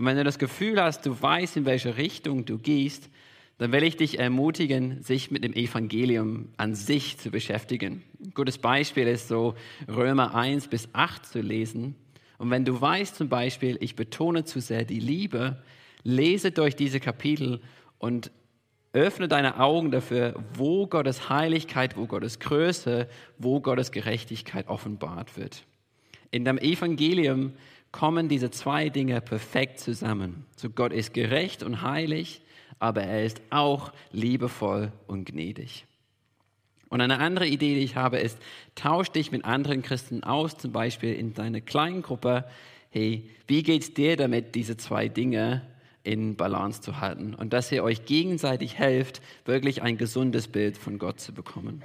Und 0.00 0.06
wenn 0.06 0.16
du 0.16 0.24
das 0.24 0.38
Gefühl 0.38 0.82
hast, 0.82 1.04
du 1.04 1.20
weißt, 1.20 1.58
in 1.58 1.66
welche 1.66 1.98
Richtung 1.98 2.46
du 2.46 2.56
gehst, 2.56 3.10
dann 3.58 3.70
will 3.70 3.82
ich 3.82 3.98
dich 3.98 4.18
ermutigen, 4.18 5.02
sich 5.02 5.30
mit 5.30 5.44
dem 5.44 5.52
Evangelium 5.52 6.48
an 6.56 6.74
sich 6.74 7.18
zu 7.18 7.30
beschäftigen. 7.30 8.02
Ein 8.18 8.30
gutes 8.32 8.56
Beispiel 8.56 9.06
ist 9.06 9.28
so 9.28 9.56
Römer 9.86 10.34
1 10.34 10.68
bis 10.68 10.88
8 10.94 11.26
zu 11.26 11.42
lesen. 11.42 11.96
Und 12.38 12.50
wenn 12.50 12.64
du 12.64 12.80
weißt 12.80 13.14
zum 13.14 13.28
Beispiel, 13.28 13.76
ich 13.80 13.94
betone 13.94 14.46
zu 14.46 14.62
sehr 14.62 14.86
die 14.86 15.00
Liebe, 15.00 15.62
lese 16.02 16.50
durch 16.50 16.76
diese 16.76 16.98
Kapitel 16.98 17.60
und 17.98 18.30
öffne 18.94 19.28
deine 19.28 19.60
Augen 19.60 19.90
dafür, 19.90 20.42
wo 20.54 20.86
Gottes 20.86 21.28
Heiligkeit, 21.28 21.98
wo 21.98 22.06
Gottes 22.06 22.38
Größe, 22.38 23.06
wo 23.36 23.60
Gottes 23.60 23.92
Gerechtigkeit 23.92 24.66
offenbart 24.66 25.36
wird. 25.36 25.62
In 26.30 26.46
dem 26.46 26.56
Evangelium 26.56 27.52
kommen 27.92 28.28
diese 28.28 28.50
zwei 28.50 28.88
Dinge 28.88 29.20
perfekt 29.20 29.80
zusammen. 29.80 30.46
So 30.56 30.70
Gott 30.70 30.92
ist 30.92 31.12
gerecht 31.14 31.62
und 31.62 31.82
heilig, 31.82 32.42
aber 32.78 33.02
er 33.02 33.24
ist 33.24 33.42
auch 33.50 33.92
liebevoll 34.12 34.92
und 35.06 35.24
gnädig. 35.24 35.86
Und 36.88 37.00
eine 37.00 37.20
andere 37.20 37.46
Idee, 37.46 37.74
die 37.74 37.84
ich 37.84 37.96
habe, 37.96 38.18
ist, 38.18 38.38
tausch 38.74 39.10
dich 39.10 39.30
mit 39.30 39.44
anderen 39.44 39.82
Christen 39.82 40.24
aus, 40.24 40.58
zum 40.58 40.72
Beispiel 40.72 41.14
in 41.14 41.34
deiner 41.34 41.60
kleinen 41.60 42.02
Gruppe. 42.02 42.44
Hey, 42.90 43.30
wie 43.46 43.62
geht's 43.62 43.94
dir 43.94 44.16
damit, 44.16 44.56
diese 44.56 44.76
zwei 44.76 45.08
Dinge 45.08 45.62
in 46.02 46.34
Balance 46.34 46.80
zu 46.80 47.00
halten? 47.00 47.34
Und 47.34 47.52
dass 47.52 47.70
ihr 47.70 47.84
euch 47.84 48.06
gegenseitig 48.06 48.76
helft, 48.76 49.22
wirklich 49.44 49.82
ein 49.82 49.98
gesundes 49.98 50.48
Bild 50.48 50.76
von 50.76 50.98
Gott 50.98 51.20
zu 51.20 51.32
bekommen. 51.32 51.82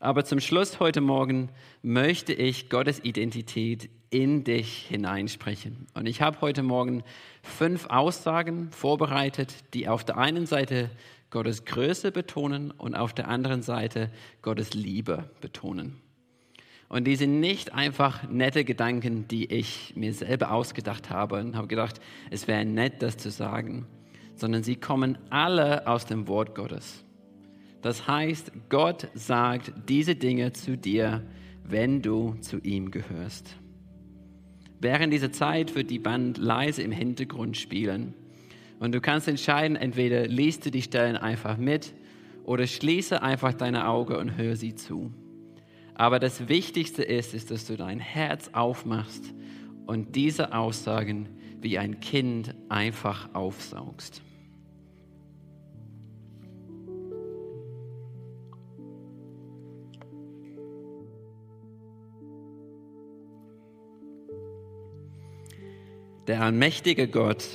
Aber 0.00 0.24
zum 0.24 0.40
Schluss 0.40 0.78
heute 0.78 1.00
Morgen 1.00 1.48
möchte 1.80 2.34
ich 2.34 2.68
Gottes 2.68 3.02
Identität 3.02 3.88
in 4.12 4.44
dich 4.44 4.86
hineinsprechen. 4.86 5.86
Und 5.94 6.06
ich 6.06 6.20
habe 6.20 6.40
heute 6.42 6.62
Morgen 6.62 7.02
fünf 7.42 7.86
Aussagen 7.86 8.70
vorbereitet, 8.70 9.54
die 9.72 9.88
auf 9.88 10.04
der 10.04 10.18
einen 10.18 10.44
Seite 10.46 10.90
Gottes 11.30 11.64
Größe 11.64 12.12
betonen 12.12 12.70
und 12.72 12.94
auf 12.94 13.14
der 13.14 13.28
anderen 13.28 13.62
Seite 13.62 14.10
Gottes 14.42 14.74
Liebe 14.74 15.30
betonen. 15.40 15.96
Und 16.90 17.04
die 17.04 17.16
sind 17.16 17.40
nicht 17.40 17.72
einfach 17.72 18.28
nette 18.28 18.66
Gedanken, 18.66 19.26
die 19.28 19.50
ich 19.50 19.94
mir 19.96 20.12
selber 20.12 20.52
ausgedacht 20.52 21.08
habe 21.08 21.40
und 21.40 21.56
habe 21.56 21.66
gedacht, 21.66 21.98
es 22.30 22.46
wäre 22.46 22.66
nett, 22.66 23.00
das 23.00 23.16
zu 23.16 23.30
sagen, 23.30 23.86
sondern 24.34 24.62
sie 24.62 24.76
kommen 24.76 25.16
alle 25.30 25.86
aus 25.86 26.04
dem 26.04 26.28
Wort 26.28 26.54
Gottes. 26.54 27.02
Das 27.80 28.06
heißt, 28.06 28.52
Gott 28.68 29.08
sagt 29.14 29.72
diese 29.88 30.16
Dinge 30.16 30.52
zu 30.52 30.76
dir, 30.76 31.22
wenn 31.64 32.02
du 32.02 32.34
zu 32.42 32.58
ihm 32.58 32.90
gehörst. 32.90 33.56
Während 34.82 35.12
dieser 35.12 35.30
Zeit 35.30 35.76
wird 35.76 35.90
die 35.90 36.00
Band 36.00 36.38
leise 36.38 36.82
im 36.82 36.90
Hintergrund 36.90 37.56
spielen. 37.56 38.14
Und 38.80 38.90
du 38.92 39.00
kannst 39.00 39.28
entscheiden, 39.28 39.76
entweder 39.76 40.26
liest 40.26 40.66
du 40.66 40.72
die 40.72 40.82
Stellen 40.82 41.16
einfach 41.16 41.56
mit 41.56 41.92
oder 42.42 42.66
schließe 42.66 43.22
einfach 43.22 43.54
deine 43.54 43.86
Augen 43.86 44.16
und 44.16 44.36
hör 44.36 44.56
sie 44.56 44.74
zu. 44.74 45.12
Aber 45.94 46.18
das 46.18 46.48
Wichtigste 46.48 47.04
ist, 47.04 47.32
ist, 47.32 47.52
dass 47.52 47.64
du 47.64 47.76
dein 47.76 48.00
Herz 48.00 48.50
aufmachst 48.54 49.32
und 49.86 50.16
diese 50.16 50.52
Aussagen 50.52 51.28
wie 51.60 51.78
ein 51.78 52.00
Kind 52.00 52.52
einfach 52.68 53.32
aufsaugst. 53.36 54.20
Der 66.28 66.40
allmächtige 66.40 67.08
Gott, 67.08 67.48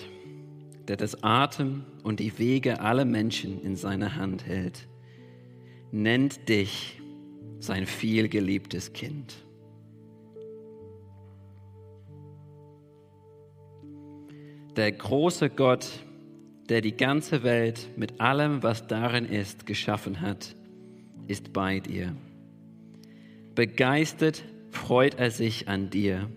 der 0.89 0.97
das 0.97 1.24
Atem 1.24 1.86
und 2.03 2.20
die 2.20 2.38
Wege 2.38 2.82
aller 2.82 3.05
Menschen 3.05 3.61
in 3.61 3.78
seiner 3.78 4.15
Hand 4.18 4.45
hält, 4.45 4.89
nennt 5.91 6.49
dich 6.49 6.99
sein 7.59 7.86
vielgeliebtes 7.86 8.91
Kind. 8.91 9.36
Der 14.76 14.91
große 14.91 15.49
Gott, 15.49 15.88
der 16.68 16.82
die 16.82 16.95
ganze 16.95 17.43
Welt 17.43 17.89
mit 17.95 18.20
allem, 18.20 18.63
was 18.63 18.86
darin 18.86 19.26
ist, 19.26 19.65
geschaffen 19.65 20.20
hat, 20.20 20.55
ist 21.28 21.53
bei 21.53 21.80
dir. 21.80 22.13
Begeistert 23.55 24.43
freut 24.72 25.15
er 25.15 25.32
sich 25.32 25.70
an 25.70 25.89
dir. 25.89 26.30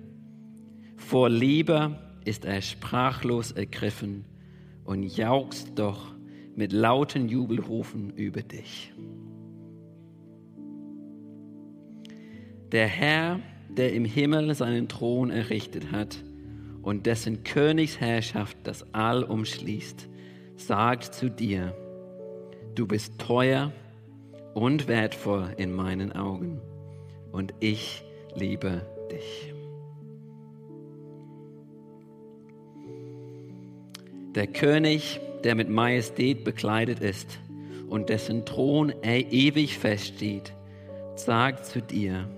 Vor 0.96 1.28
Liebe 1.28 1.98
ist 2.30 2.44
er 2.44 2.62
sprachlos 2.62 3.50
ergriffen 3.50 4.24
und 4.84 5.02
jauchzt 5.02 5.76
doch 5.76 6.14
mit 6.54 6.72
lauten 6.72 7.28
Jubelrufen 7.28 8.10
über 8.10 8.42
dich. 8.42 8.92
Der 12.70 12.86
Herr, 12.86 13.40
der 13.68 13.92
im 13.94 14.04
Himmel 14.04 14.54
seinen 14.54 14.86
Thron 14.86 15.30
errichtet 15.30 15.90
hat 15.90 16.22
und 16.82 17.06
dessen 17.06 17.42
Königsherrschaft 17.42 18.56
das 18.62 18.94
All 18.94 19.24
umschließt, 19.24 20.08
sagt 20.54 21.12
zu 21.12 21.30
dir, 21.30 21.74
du 22.76 22.86
bist 22.86 23.18
teuer 23.18 23.72
und 24.54 24.86
wertvoll 24.86 25.52
in 25.56 25.72
meinen 25.72 26.12
Augen 26.12 26.60
und 27.32 27.54
ich 27.58 28.04
liebe 28.36 28.86
dich. 29.10 29.52
Der 34.34 34.46
König, 34.46 35.20
der 35.42 35.56
mit 35.56 35.68
Majestät 35.68 36.44
bekleidet 36.44 37.00
ist 37.00 37.40
und 37.88 38.08
dessen 38.10 38.44
Thron 38.44 38.92
ewig 39.02 39.76
feststeht, 39.76 40.52
sagt 41.16 41.66
zu 41.66 41.82
dir, 41.82 42.28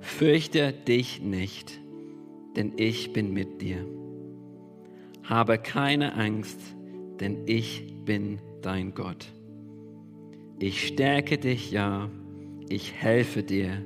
fürchte 0.00 0.74
dich 0.74 1.22
nicht, 1.22 1.80
denn 2.56 2.72
ich 2.76 3.14
bin 3.14 3.32
mit 3.32 3.62
dir. 3.62 3.86
Habe 5.24 5.56
keine 5.56 6.14
Angst, 6.14 6.60
denn 7.18 7.46
ich 7.46 7.94
bin 8.04 8.38
dein 8.60 8.92
Gott. 8.92 9.32
Ich 10.58 10.86
stärke 10.86 11.38
dich, 11.38 11.70
ja, 11.70 12.10
ich 12.68 12.92
helfe 12.92 13.42
dir, 13.42 13.84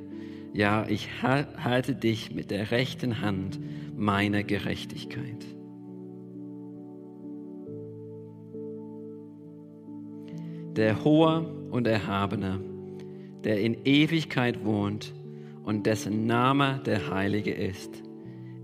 ja, 0.52 0.84
ich 0.88 1.22
halte 1.22 1.94
dich 1.94 2.34
mit 2.34 2.50
der 2.50 2.72
rechten 2.72 3.20
Hand 3.20 3.60
meiner 3.96 4.42
Gerechtigkeit. 4.42 5.55
Der 10.76 11.04
Hohe 11.04 11.40
und 11.70 11.86
Erhabene, 11.86 12.60
der 13.44 13.60
in 13.60 13.78
Ewigkeit 13.84 14.62
wohnt 14.62 15.14
und 15.64 15.86
dessen 15.86 16.26
Name 16.26 16.82
der 16.84 17.10
Heilige 17.10 17.52
ist, 17.52 18.02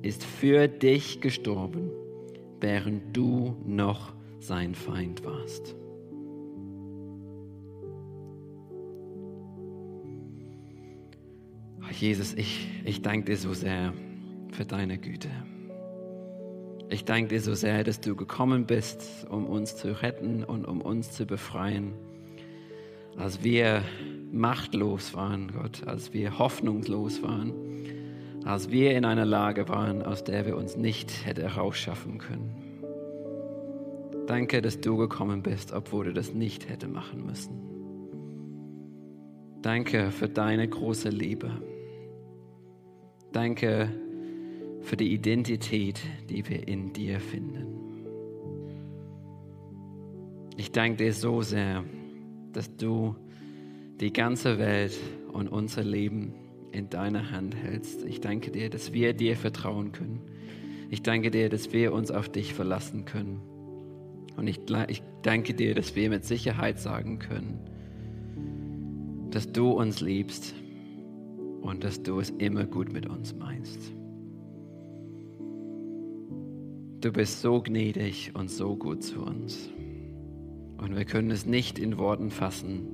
ist 0.03 0.23
für 0.23 0.69
dich 0.69 1.23
gestorben, 1.23 1.91
während 2.61 3.17
du 3.17 3.57
noch 3.65 4.13
sein 4.41 4.75
Feind 4.75 5.25
warst. 5.25 5.75
Jesus, 11.99 12.35
ich, 12.35 12.69
ich 12.85 13.01
danke 13.03 13.27
dir 13.27 13.37
so 13.37 13.55
sehr 13.55 13.93
für 14.51 14.65
deine 14.65 14.99
Güte. 14.99 15.29
Ich 16.93 17.07
danke 17.07 17.29
dir 17.29 17.41
so 17.41 17.55
sehr, 17.55 17.85
dass 17.85 18.03
du 18.03 18.15
gekommen 18.15 18.67
bist, 18.67 19.27
um 19.31 19.47
uns 19.47 19.77
zu 19.77 20.03
retten 20.03 20.45
und 20.45 20.67
um 20.67 20.83
uns 20.83 21.11
zu 21.11 21.25
befreien. 21.25 21.95
Als 23.17 23.43
wir 23.43 23.83
machtlos 24.31 25.15
waren, 25.15 25.53
Gott, 25.53 25.87
als 25.87 26.13
wir 26.13 26.39
hoffnungslos 26.39 27.23
waren, 27.23 27.55
als 28.45 28.71
wir 28.71 28.95
in 28.95 29.07
einer 29.07 29.25
Lage 29.25 29.71
waren, 29.71 30.03
aus 30.03 30.23
der 30.23 30.45
wir 30.45 30.55
uns 30.55 30.77
nicht 30.77 31.25
hätten 31.25 31.47
rausschaffen 31.47 32.19
können. 32.19 32.51
Danke, 34.27 34.61
dass 34.61 34.79
du 34.79 34.99
gekommen 34.99 35.43
bist, 35.43 35.73
obwohl 35.73 36.05
du 36.05 36.13
das 36.13 36.35
nicht 36.35 36.69
hätte 36.69 36.89
machen 36.89 37.25
müssen. 37.25 37.59
Danke 39.63 40.11
für 40.11 40.29
deine 40.29 40.69
große 40.69 41.09
Liebe. 41.09 41.53
Danke 43.33 43.89
für 44.83 44.97
die 44.97 45.13
Identität, 45.13 46.01
die 46.29 46.49
wir 46.49 46.67
in 46.69 46.93
dir 46.93 47.21
finden. 47.21 47.83
Ich 50.57 50.71
danke 50.73 51.05
dir 51.05 51.13
so 51.13 51.41
sehr, 51.43 51.85
dass 52.53 52.77
du 52.77 53.17
die 54.01 54.13
ganze 54.13 54.59
Welt 54.59 54.99
und 55.33 55.49
unser 55.49 55.83
Leben 55.83 56.35
in 56.73 56.91
deiner 56.91 57.31
Hand 57.31 57.55
hältst. 57.55 58.05
Ich 58.05 58.21
danke 58.21 58.51
dir, 58.51 58.69
dass 58.69 58.93
wir 58.93 59.15
dir 59.15 59.37
vertrauen 59.37 59.93
können. 59.93 60.21
Ich 60.91 61.03
danke 61.03 61.31
dir, 61.31 61.49
dass 61.49 61.73
wir 61.73 61.93
uns 61.93 62.11
auf 62.11 62.29
dich 62.29 62.53
verlassen 62.53 63.05
können. 63.05 63.41
Und 64.37 64.47
ich, 64.47 64.61
ich 64.89 65.03
danke 65.23 65.55
dir, 65.55 65.75
dass 65.75 65.95
wir 65.97 66.11
mit 66.11 66.25
Sicherheit 66.25 66.79
sagen 66.79 67.19
können, 67.19 67.61
dass 69.31 69.51
du 69.53 69.71
uns 69.71 70.01
liebst 70.01 70.55
und 71.63 71.85
dass 71.85 72.03
du 72.03 72.21
es 72.21 72.31
immer 72.31 72.65
gut 72.65 72.93
mit 72.93 73.09
uns 73.09 73.35
meinst. 73.35 73.93
Du 77.03 77.11
bist 77.11 77.41
so 77.41 77.61
gnädig 77.61 78.31
und 78.35 78.49
so 78.49 78.77
gut 78.77 79.03
zu 79.03 79.23
uns. 79.23 79.69
Und 80.79 80.95
wir 80.95 81.05
können 81.05 81.33
es 81.33 81.45
nicht 81.47 81.81
in 81.81 81.99
Worten 81.99 82.31
fassen, 82.31 82.87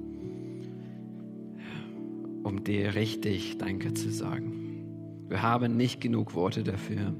um 2.42 2.64
dir 2.64 2.94
richtig 2.94 3.58
Danke 3.58 3.92
zu 3.92 4.10
sagen. 4.10 5.26
Wir 5.28 5.42
haben 5.42 5.76
nicht 5.76 6.00
genug 6.00 6.34
Worte 6.34 6.62
dafür. 6.62 7.14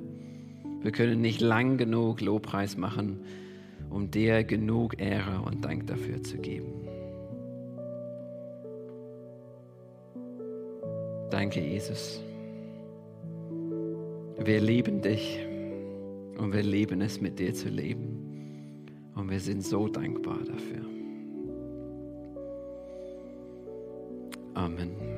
Wir 0.81 0.91
können 0.91 1.21
nicht 1.21 1.43
lang 1.43 1.77
genug 1.77 2.23
Lobpreis 2.23 2.79
machen, 2.79 3.21
um 3.91 4.11
dir 4.11 4.43
genug 4.43 4.99
Ehre 4.99 5.43
und 5.43 5.67
Dank 5.67 5.89
dafür 5.89 6.23
zu 6.23 6.39
geben. 6.39 6.73
Danke, 11.29 11.61
Jesus. 11.61 12.23
Wir 14.43 14.63
lieben 14.63 15.03
dich 15.03 15.48
und 16.39 16.53
wir 16.53 16.63
lieben 16.63 17.01
es, 17.01 17.21
mit 17.21 17.39
dir 17.39 17.53
zu 17.53 17.69
leben. 17.69 19.11
Und 19.15 19.31
wir 19.31 19.41
sind 19.41 19.65
so 19.65 19.89
dankbar 19.89 20.39
dafür. 20.45 20.85
Amen. 24.55 25.18